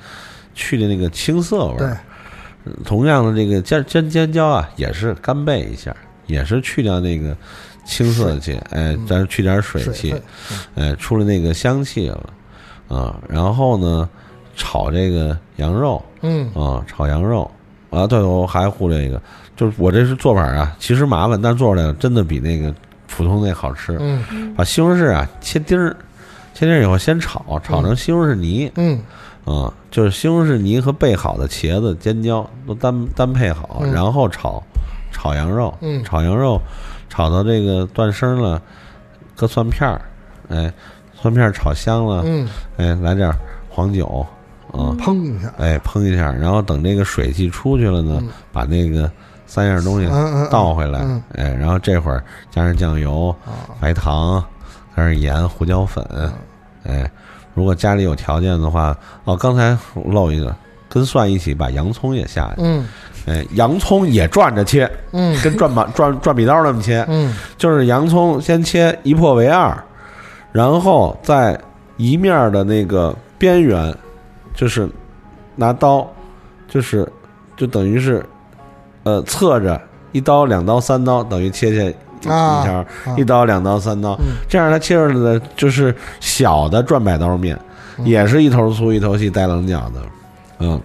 [0.54, 1.86] 去的那个青涩味对。
[1.86, 2.00] 儿。，
[2.84, 5.94] 同样的这个尖尖尖椒啊，也是干焙一下，
[6.26, 7.36] 也是去掉那个
[7.84, 10.22] 青涩气，哎，咱去点水气，分
[10.74, 12.30] 哎，出了那个香气了
[12.88, 13.18] 啊。
[13.28, 14.08] 然后呢，
[14.56, 17.50] 炒这个羊肉嗯啊，炒羊肉
[17.90, 18.06] 啊。
[18.06, 19.20] 对，我还忽略一个，
[19.56, 22.74] 就是我这是做法啊，其实麻烦，但做出来真的比那个
[23.06, 23.96] 普通那好吃。
[24.00, 25.96] 嗯把西红柿啊切丁儿，
[26.52, 28.70] 切丁儿以后先炒，炒成西红柿泥。
[28.76, 29.00] 嗯
[29.48, 33.92] 啊，就是西红柿泥和备好的茄子、尖椒都单单配好，嗯。
[33.92, 34.62] 然后炒
[35.10, 36.04] 炒羊肉，嗯。
[36.04, 36.60] 炒羊肉
[37.08, 38.60] 炒到这个断生了，
[39.34, 40.00] 搁蒜片儿，
[40.48, 40.70] 哎，
[41.14, 42.46] 蒜片儿炒香了，嗯，
[42.76, 43.34] 哎，来点儿
[43.70, 44.26] 黄酒，
[44.72, 49.10] 啊，砰一下，哎，烹一下，然后等这个水汽出去了呢，嗯把那个
[49.46, 54.44] 三样东西嗯嗯嗯倒回来，嗯哎，然后这会儿加上酱油、啊，白糖，
[54.94, 56.04] 加上盐、胡椒粉，
[56.84, 57.10] 哎，
[57.58, 60.54] 如果家里有条件的话，哦，刚才漏一个，
[60.88, 62.86] 跟蒜一起把洋葱也下去，嗯。
[63.26, 65.36] 哎，洋葱也转着切，嗯。
[65.42, 67.34] 跟转把 转转笔刀那么切，嗯。
[67.56, 69.76] 就是洋葱先切一破为二，
[70.52, 71.58] 然后在
[71.96, 73.92] 一面的那个边缘，
[74.54, 74.88] 就是
[75.56, 76.08] 拿刀，
[76.68, 77.10] 就是
[77.56, 78.24] 就等于是
[79.02, 79.80] 呃侧着
[80.12, 82.86] 一刀、两刀、三刀，等于切下一啊一条，啊。
[83.18, 84.36] 一刀、两刀、三刀，嗯。
[84.48, 87.58] 这样它切出来的就是小的转百刀面。
[88.04, 90.00] 也是一头粗一头细带棱角的，
[90.60, 90.80] 嗯，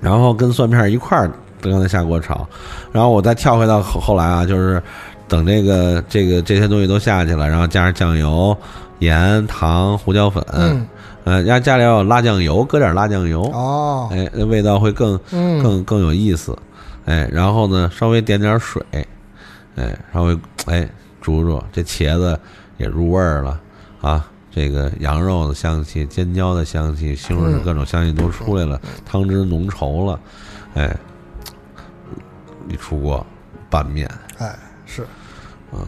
[0.00, 1.30] 然后跟蒜片一块儿
[1.60, 2.48] 刚才下锅炒，
[2.90, 4.82] 然后我再跳回到后后来啊，就是
[5.28, 8.56] 等这个这个这些东西都下去了，然后加上酱油、
[9.00, 10.88] 盐、糖、胡椒粉，嗯，
[11.24, 16.56] 呃，家家里要有辣酱油，搁点辣酱油，哦，哎，那味道会更嗯，更更有意思，
[17.04, 18.82] 哎，然后呢，稍微点点水，
[19.76, 20.88] 哎，稍微哎
[21.20, 22.38] 煮煮，这茄子
[22.76, 23.60] 也入味儿了
[24.00, 30.20] 啊，这个羊肉的香气、尖椒的香气、西红柿嗯各种香气都出来了，汤汁浓稠了，
[30.74, 30.96] 哎，
[32.68, 33.24] 一出锅
[33.70, 34.10] 拌面。
[34.38, 35.06] 哎，是，
[35.72, 35.78] 嗯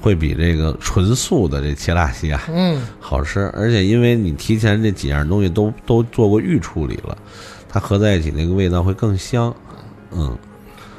[0.00, 7.16] 会比这个纯素的这切辣西啊嗯，好吃，而且因为你提前这几样东西都都做过预处理了，
[7.68, 9.54] 它合在一起那个味道会更香，
[10.12, 10.36] 嗯。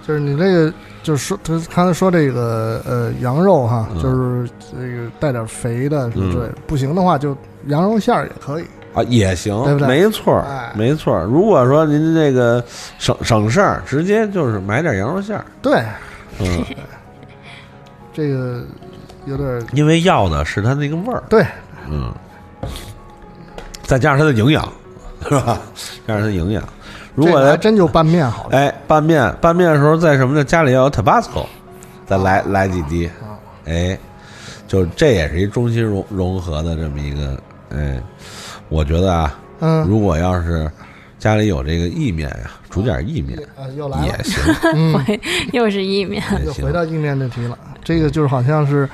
[0.07, 0.73] 就是你这个，
[1.05, 4.01] 就是说他刚才说这个呃羊肉哈，嗯。
[4.01, 7.37] 就是这个带点肥的什么之类的，嗯不行的话就
[7.67, 8.65] 羊肉馅儿也可以。
[8.95, 9.87] 啊，也行，对不对？
[9.87, 10.43] 没错
[10.73, 11.25] 没错儿。
[11.25, 12.63] 如果说您这个
[12.97, 15.83] 省省事儿，直接就是买点羊肉馅儿，对，
[16.39, 16.65] 嗯，
[18.13, 18.63] 这个
[19.25, 21.45] 有点儿因为要的是它那个味儿，对，
[21.89, 22.11] 嗯，
[23.83, 24.67] 再加上它的营养，
[25.23, 25.59] 是吧？
[26.07, 26.63] 加上它的营养。
[27.15, 28.57] 如果还来真就拌面好了。
[28.57, 30.43] 哎拌面拌面的时候，在什么呢？
[30.43, 31.45] 家里要有 Tabasco，
[32.05, 33.97] 再来来几滴，啊哎，
[34.67, 37.99] 就这也是一中西融融合的这么一个，哎，
[38.69, 40.69] 我觉得啊，嗯，如果要是
[41.17, 44.43] 家里有这个意面呀，煮点意面啊又来了也，行，
[44.75, 45.19] 嗯，
[45.53, 46.71] 又是意面，又回。
[46.71, 47.57] 到意面这题了。
[47.83, 48.89] 这个就是好像是，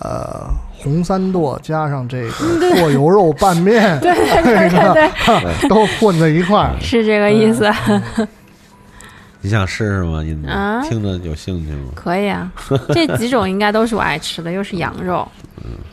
[0.00, 0.46] 呃，
[0.84, 2.30] 红三剁加上这个
[2.76, 5.08] 剁油肉拌面，对对对对，
[5.68, 6.76] 都混在一块儿。
[6.80, 7.68] 是这个意思。
[9.40, 10.22] 你想试试吗？
[10.22, 10.82] 印度啊？
[10.82, 11.92] 听着有兴趣吗？
[11.94, 12.50] 可以啊，
[12.94, 15.26] 这几种应该都是我爱吃的，又是羊肉，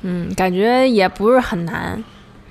[0.04, 2.02] 嗯，感觉也不是很难，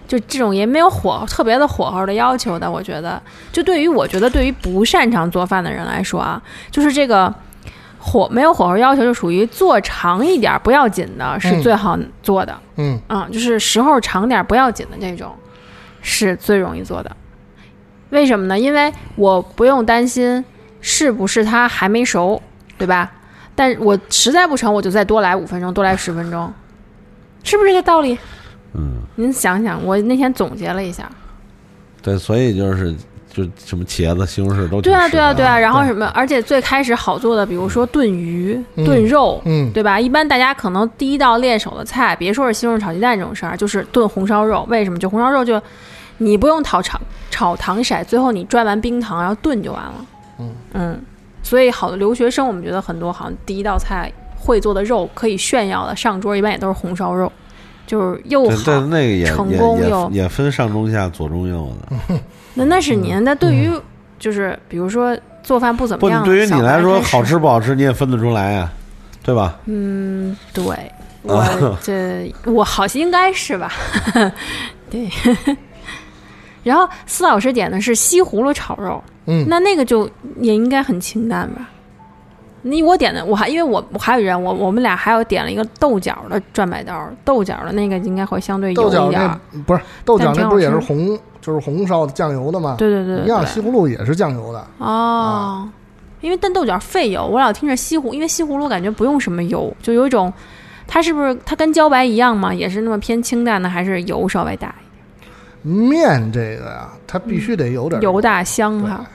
[0.07, 3.21] 就这种也没有火特别的火候的要求的，我觉得，
[3.51, 7.35] 就对于我觉得对于不擅长做饭的人来说啊，就是这个
[8.01, 15.33] 火没有火候要求，就属于做长一点不要紧的，是嗯最好做的，嗯嗯，就是时候长点不要紧的这种，
[16.01, 17.15] 是最容易做的。
[18.09, 18.59] 为什么呢？
[18.59, 20.45] 因为我不用担心
[20.81, 22.41] 是不是它还没熟，
[22.79, 23.13] 对吧？
[23.55, 26.53] 但我实在不成，我就再多来五分钟，多来十分钟，
[27.45, 28.19] 是不是这个道理？
[28.73, 31.11] 嗯，您想想，我那天总结了一下，
[32.01, 32.97] 对，所以就是
[33.33, 35.59] 就什么茄子、西红柿都对啊，对啊，对啊。
[35.59, 36.07] 然后什么？
[36.15, 40.01] 而且最开始好做的，比如说炖鱼、嗯炖肉，嗯，对吧？
[40.01, 44.67] 一般大家可能第一道练手的菜，别说是西红柿炒鸡蛋这种事儿，就是炖红烧肉。
[44.69, 44.99] 为什么？
[44.99, 45.63] 就红烧肉就
[46.19, 47.01] 你不用炒炒
[47.31, 49.95] 炒糖色，最后你拽完冰糖，然后炖就完了。
[50.75, 51.01] 嗯
[51.43, 57.33] 所以好的留学生，我们觉得很多好像第一道菜会做的肉可以炫耀的上桌，一般也都是红烧肉，
[57.87, 58.81] 就是又好。
[58.87, 62.15] 那个也成也功又也也分上中下左中右的。
[62.61, 63.71] 那那是您，那对于
[64.19, 68.71] 就是比如说做饭不怎么，样的对于你来说，好吃不好吃你也分得出来呀，
[69.23, 69.57] 对吧？
[69.67, 70.65] 嗯，对，
[71.23, 73.73] 我这我好像应该是吧，
[74.91, 75.09] 对。
[76.63, 80.09] 然后司老师点的是西葫芦炒肉，嗯那那个就
[80.41, 81.67] 也应该很清淡吧？
[82.63, 89.41] 你我点的，我还因为我我还有人，我我们俩还有点了一个豆角的转白刀，豆角的那个应该会相对油豆角那一点儿。
[89.67, 92.75] 不是豆角那不是也是红，就是红烧的酱油的吗？
[92.77, 94.67] 对对对对一样，西葫芦也是酱油的。
[94.79, 95.67] 哦，
[96.21, 100.31] 因为但豆角费油，我老听着西葫，因为西葫芦感觉不用什么油，就有一种，
[100.87, 104.85] 它是不是它跟茭白一样嘛，也是那么偏清淡的，还是油稍微大一
[105.63, 109.01] 点面这个呀，它必须得有点点，油大香哈。
[109.01, 109.07] 嗯，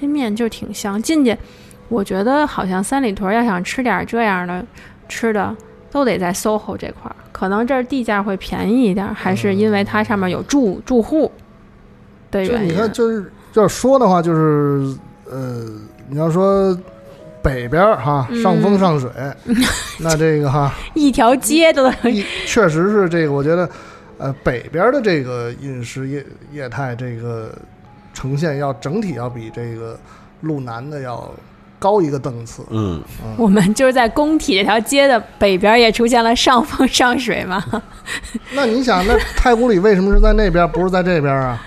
[0.00, 1.36] 这面就挺香，进去，
[1.88, 4.64] 我觉得好像三里屯要想吃点这样的
[5.08, 5.54] 吃的，
[5.90, 11.30] 都得在 SOHO 这块儿，可能这儿地价会便宜一点，还是因为它上面有住住户
[12.30, 12.68] 的原因。
[12.68, 14.96] 就你看，就是要说的话，就是
[15.30, 15.64] 呃，
[16.08, 16.78] 你要说
[17.42, 19.10] 北边儿哈，嗯上风上水，
[19.98, 21.94] 那这个哈，一条街都能
[22.46, 23.68] 确实是这个，我觉得
[24.18, 27.52] 呃，北边的这个饮食业业态，这个
[28.18, 29.96] 呈现要整体要比这个
[30.40, 31.30] 路南的要
[31.78, 32.64] 高一个档次。
[32.70, 33.00] 嗯，
[33.36, 37.64] 我们就是在工体这条街的北边也出现了上风上水嘛，
[38.54, 41.62] 那你想，那太古里为什么是在那边，不是在这边啊？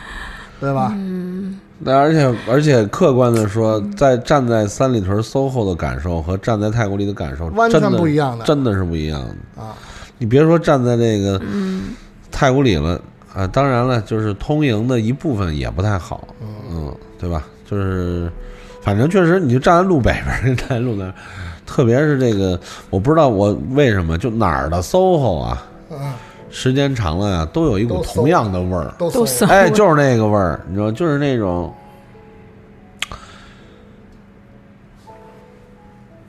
[0.59, 0.91] 对吧？
[0.93, 9.73] 嗯那而且而且客观的说，在站在三里屯 SOHO 的感受和站在太古里的感受完全真的不一样的真的是不一样的啊！
[10.19, 11.95] 你别说站在这个嗯，
[12.29, 13.01] 太古里了
[13.33, 16.27] 啊，当然了，就是通营的一部分也不太好，
[16.69, 17.43] 嗯，对吧？
[17.69, 18.29] 就是
[18.81, 21.13] 反正确实，你就站在路北边儿， 站在路南，
[21.65, 22.59] 特别是这个，
[22.89, 26.13] 我不知道我为什么就哪儿的 SOHO 啊，嗯，
[26.49, 28.93] 时间长了呀，都有一股同样的味儿。
[28.97, 29.09] 都
[29.47, 31.73] 哎，就是那个味儿，你知道，就是那种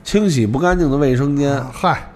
[0.05, 2.07] 清洗不干净的卫生间，啊嗨，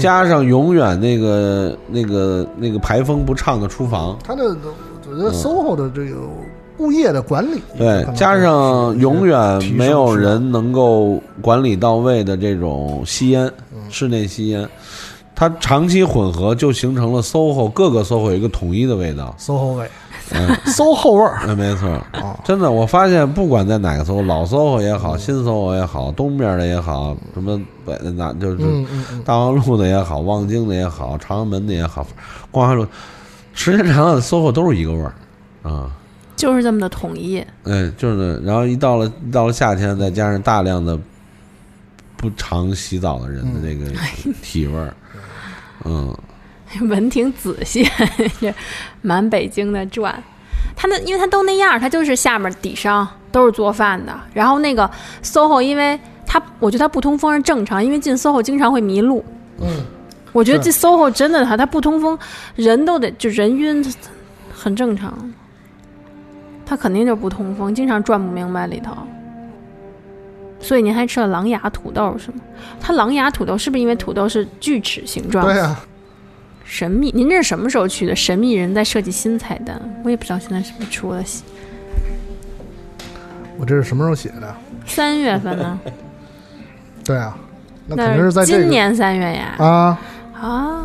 [0.00, 6.20] 加上永远那个那个那个排风不畅的厨房，他的我觉得 SOHO 的这个
[6.78, 13.80] 物业的管理，对，加上永远没有人能够管理到位的这种吸烟，嗯。
[13.88, 14.68] 室内吸烟，
[15.34, 19.34] 它长期混合就形成了 SOHO 各个 SOHO 有一个统一的味道。
[19.38, 19.88] SOHO 味
[20.32, 21.40] 嗯，， SOHO 味儿。
[21.46, 28.58] 那，没错，啊，真的，我发现不管在哪个 SOHO，老 SOHO 也好，新 SOHO 也好，东边的也好，什么北的那就是
[29.24, 32.06] 大望路的也好，望京的也好，朝阳门的也好，
[32.50, 32.86] 光华路，
[33.54, 35.14] 时间长了 SOHO 都是一个味儿
[35.62, 35.90] 啊。
[36.36, 37.42] 就是这么的统一。
[37.62, 40.98] 嗯，就是，然后一到了一到了夏天，再加上大量的
[42.14, 43.90] 不常洗澡的人的这个
[44.42, 44.94] 体味儿，
[45.84, 46.14] 嗯，
[46.88, 47.88] 闻挺仔细，
[48.40, 48.54] 这
[49.02, 50.22] 满北京的转。
[50.74, 54.12] 他那因为他都那样，他就是下面底商都是做饭的。
[54.34, 54.90] 然后那个
[55.22, 59.24] SOHO，因为他我觉得他不通风是正常，因为进 SOHO 经常会迷路。
[59.60, 59.68] 嗯，
[60.32, 62.18] 我觉得这 SOHO 真的他他不通风，
[62.56, 63.82] 人都得就人晕，
[64.52, 65.32] 很正常。
[66.66, 68.94] 他肯定就不通风，经常转不明白里头。
[70.58, 72.38] 所以您还吃了狼牙土豆是吗？
[72.80, 75.44] 它狼牙土豆是不是因为土豆是锯齿形状？
[75.44, 75.76] 对呀，
[76.66, 78.14] 神秘，您这是什么时候去的？
[78.14, 81.22] 神秘人在设计新菜单，我也不知道现在是不是出了。
[83.56, 84.54] 我这是什么时候写的？
[84.84, 85.80] 三月份呢？
[87.04, 87.38] 对啊，
[87.86, 89.54] 那那肯定是在这个今年三月呀。
[89.58, 90.00] 啊，
[90.34, 90.84] 啊，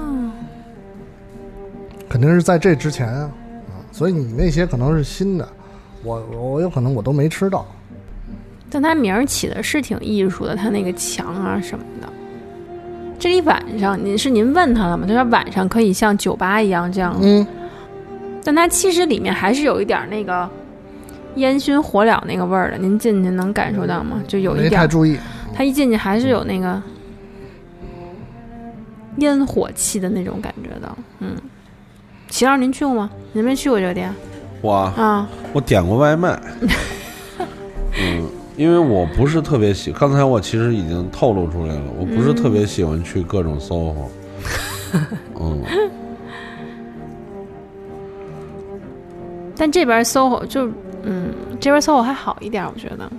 [2.07, 3.31] 肯定是在这之前啊，
[3.67, 5.49] 啊，所以你那些可能是新的，
[6.03, 7.65] 我我有可能我都没吃到，
[8.69, 12.10] 但他名儿起的是挺艺术的，他那个墙啊什么的。
[13.21, 15.05] 这一晚上，您是您问他了吗？
[15.07, 17.45] 他说晚上可以像酒吧一样这样，嗯，
[18.43, 20.49] 但它其实里面还是有一点儿那个
[21.35, 22.79] 烟熏火燎那个味儿的。
[22.79, 24.19] 您进去能感受到吗？
[24.27, 25.19] 就有一点儿，太注意，
[25.53, 26.81] 他一进去还是有那个
[29.17, 30.91] 烟火气的那种感觉的。
[31.19, 31.35] 嗯，
[32.27, 33.07] 齐老师，您去过吗？
[33.33, 34.11] 您没去过这个店
[34.61, 35.29] 我啊？
[35.53, 36.67] 我点过外卖，嗯，
[38.61, 43.95] 因为我不是特别喜，刚才我其实已经透露出来了，我不是特别喜欢去各种 SOHO，
[45.39, 45.63] 嗯，
[49.57, 50.69] 但这边 SOHO 就
[51.01, 53.11] 嗯，这边 SOHO 还好一点，我觉得，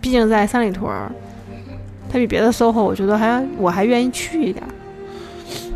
[0.00, 1.12] 毕竟在三里屯儿，
[2.10, 4.60] 它比别的 SOHO 我觉得还我还愿意去一点。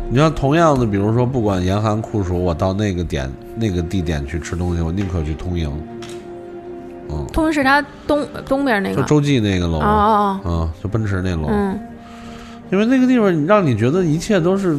[0.09, 5.71] 你像同样的，比如说不管严寒酷暑，我到那个点那个地点去吃东西，我宁可去通营，
[7.09, 11.79] 嗯，通是它东东边那个，就洲际那个楼，哦哦哦，啊，就奔驰那楼，嗯，
[12.71, 14.77] 因为那个地方让你觉得一切都是，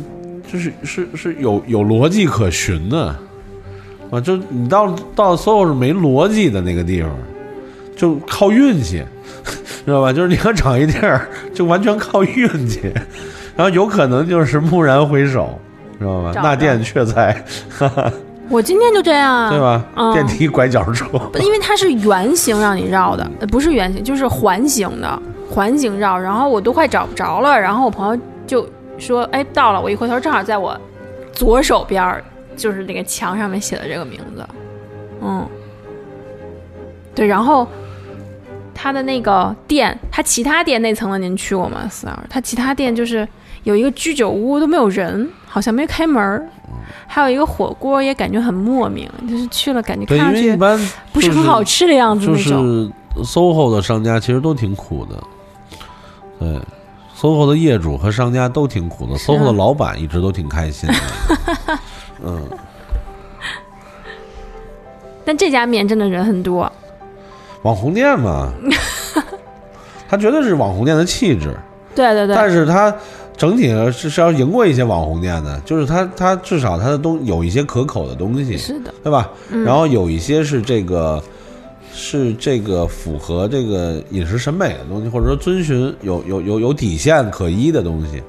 [0.53, 3.15] 就是是是有有逻辑可循的，
[4.11, 7.11] 啊，就你到到 SOHO 是没逻辑的那个地方，
[7.97, 9.03] 就靠运气，
[9.85, 10.12] 知道吧？
[10.12, 12.81] 就是你要找一地儿， 就完全靠运气，
[13.57, 15.59] 然后有可能就是蓦然回首，
[15.98, 16.32] 知道吧？
[16.35, 17.44] 那店却在，
[18.48, 19.59] 我今天就这样啊，对？
[19.59, 19.85] 吧？
[19.97, 21.06] 嗯电梯拐角处，
[21.40, 26.16] 因为它是圆形让你绕的，呃不是圆形，就是环形的，环形绕。
[26.18, 28.66] 然后我都快找不着了，然后我朋友就
[28.98, 30.78] 说：“哎，到了。”我一回头，正好在我
[31.32, 32.23] 左手边儿，
[32.56, 34.47] 就是那个墙上面写的这个名字。
[35.20, 35.44] 嗯，
[37.14, 37.27] 对。
[37.27, 37.66] 然后
[38.73, 41.89] 他的那个店，他其他店那层的您去过吗？
[41.90, 43.27] 四二，他其他店就是
[43.64, 46.47] 有一个居酒屋都没有人，好像没开门儿。
[47.06, 50.78] 还有一个火锅也感觉很莫名，就是去了感觉对，看上去一般
[51.12, 52.93] 不是很好吃的样子就那种。
[53.16, 55.23] 是 SOHO 的商家其实都挺苦的，
[56.39, 56.60] 对
[57.18, 60.94] ，SOHO 的业主和商家都挺苦的啊，SOHO 的老板一直都挺开心的，
[62.23, 62.43] 嗯，
[65.24, 66.70] 但这家面真的人很多，
[67.62, 68.52] 网红店嘛，
[70.06, 71.56] 他绝对是网红店的气质，
[71.94, 72.94] 对对对，但是他
[73.37, 79.31] 整体是是要赢过一些网红店的，就是它它至少它的东有一些可口的东西，是的，对吧？
[79.51, 81.23] 嗯然后有一些是这个
[81.93, 88.23] 是这个符合这个饮食审美的东西，或者说遵循有有有有底线可依的东西，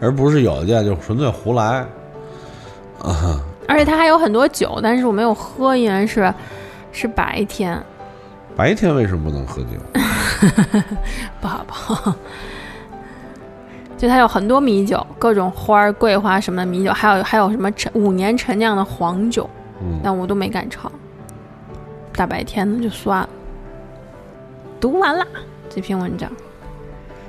[0.00, 1.86] 而不是有的店就纯粹胡来
[3.00, 3.42] 啊。
[3.68, 6.32] 而且它还有很多酒，但是我没有喝，因为是
[6.90, 7.80] 是白天，
[8.54, 9.68] 白天为什么不能喝酒？
[11.40, 12.14] 不 好不好。
[14.02, 19.48] 就它有很多米酒，各种花儿、桂花什么的米酒，还有还有什么陈五年陈酿的黄酒，
[19.80, 20.90] 嗯，但我都没敢尝。
[22.12, 23.28] 大白天的就算了。
[24.80, 25.24] 读完了
[25.70, 26.28] 这篇文章，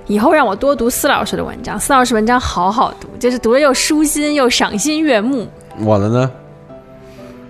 [0.08, 1.80] 以后让我多读司老师的文章。
[1.80, 5.48] 司老师文章好好读，就是读了又舒心又赏心悦目。
[5.78, 6.32] 我的呢？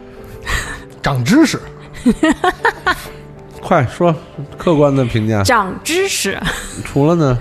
[1.02, 1.58] 长知识
[3.64, 4.14] 快说
[4.58, 5.42] 客观的评价。
[5.44, 6.38] 长知识，
[6.84, 7.40] 除了呢？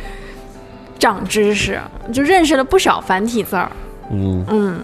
[1.03, 1.81] 长知识，
[2.13, 3.69] 就认识了不少繁体字儿。
[4.13, 4.81] 嗯，嗯，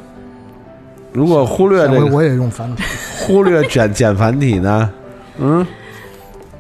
[1.13, 2.83] 如果忽略这个，我也用繁体。
[3.23, 4.91] 忽略简简繁体呢？
[5.39, 5.65] 嗯，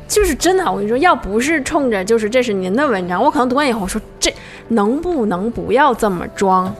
[0.06, 4.32] 就是真的，我跟你说，要不是冲着就是这是您的文章，我可能读完以后说这
[4.68, 6.72] 能不能不要这么装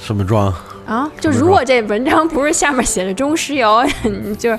[0.00, 0.54] 什么装？
[0.86, 1.10] 啊？
[1.18, 4.58] 就如果这文章不是下面写着中石油， 你就是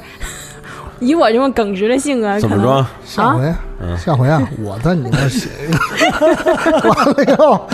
[1.00, 2.86] 以我这么耿直的性格，怎么装？
[3.06, 3.58] 下回，啊
[3.98, 7.68] 下回啊，我在你那儿写一个，完了以后，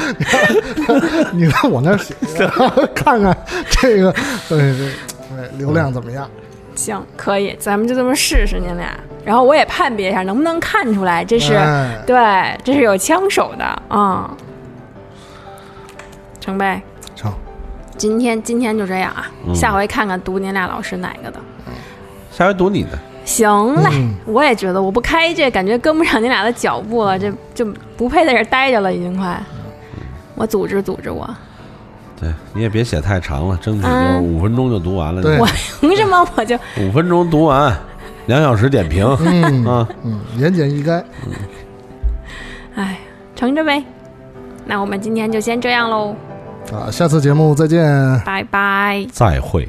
[1.32, 3.36] 你在我那儿写一个，看看
[3.70, 4.12] 这个，
[4.50, 6.28] 对对对，流量怎么样？
[6.74, 14.38] 行，可以，咱们就这么试试您俩，然后我也判别一下能不能看出来这是、哎对，这是有枪手的啊、嗯
[16.40, 16.82] 成呗。
[17.16, 17.32] 成，
[17.98, 21.40] 今天今天就这样啊，嗯下回看看读您俩老师哪个的。
[22.32, 22.98] 下回读你的。
[23.24, 27.66] 行嘞，嗯我也觉得我不开这感觉跟不上你俩的脚步了，这就
[27.96, 29.42] 不配在这待着了，已经快。
[30.36, 31.30] 我组织组织我，
[32.20, 35.22] 对，你也别写太长了，争取就五分钟就读完了。
[35.22, 35.48] 对我
[35.80, 37.78] 凭什么我就五分钟读完，
[38.26, 39.88] 两小时点评嗯啊。
[40.04, 41.04] 嗯，言简意赅，
[42.76, 42.98] 哎
[43.36, 43.84] 成着呗？
[44.66, 46.16] 那我们今天就先这样喽，
[46.72, 47.84] 啊，下次节目再见。
[48.26, 49.06] 拜拜。
[49.12, 49.68] 再会。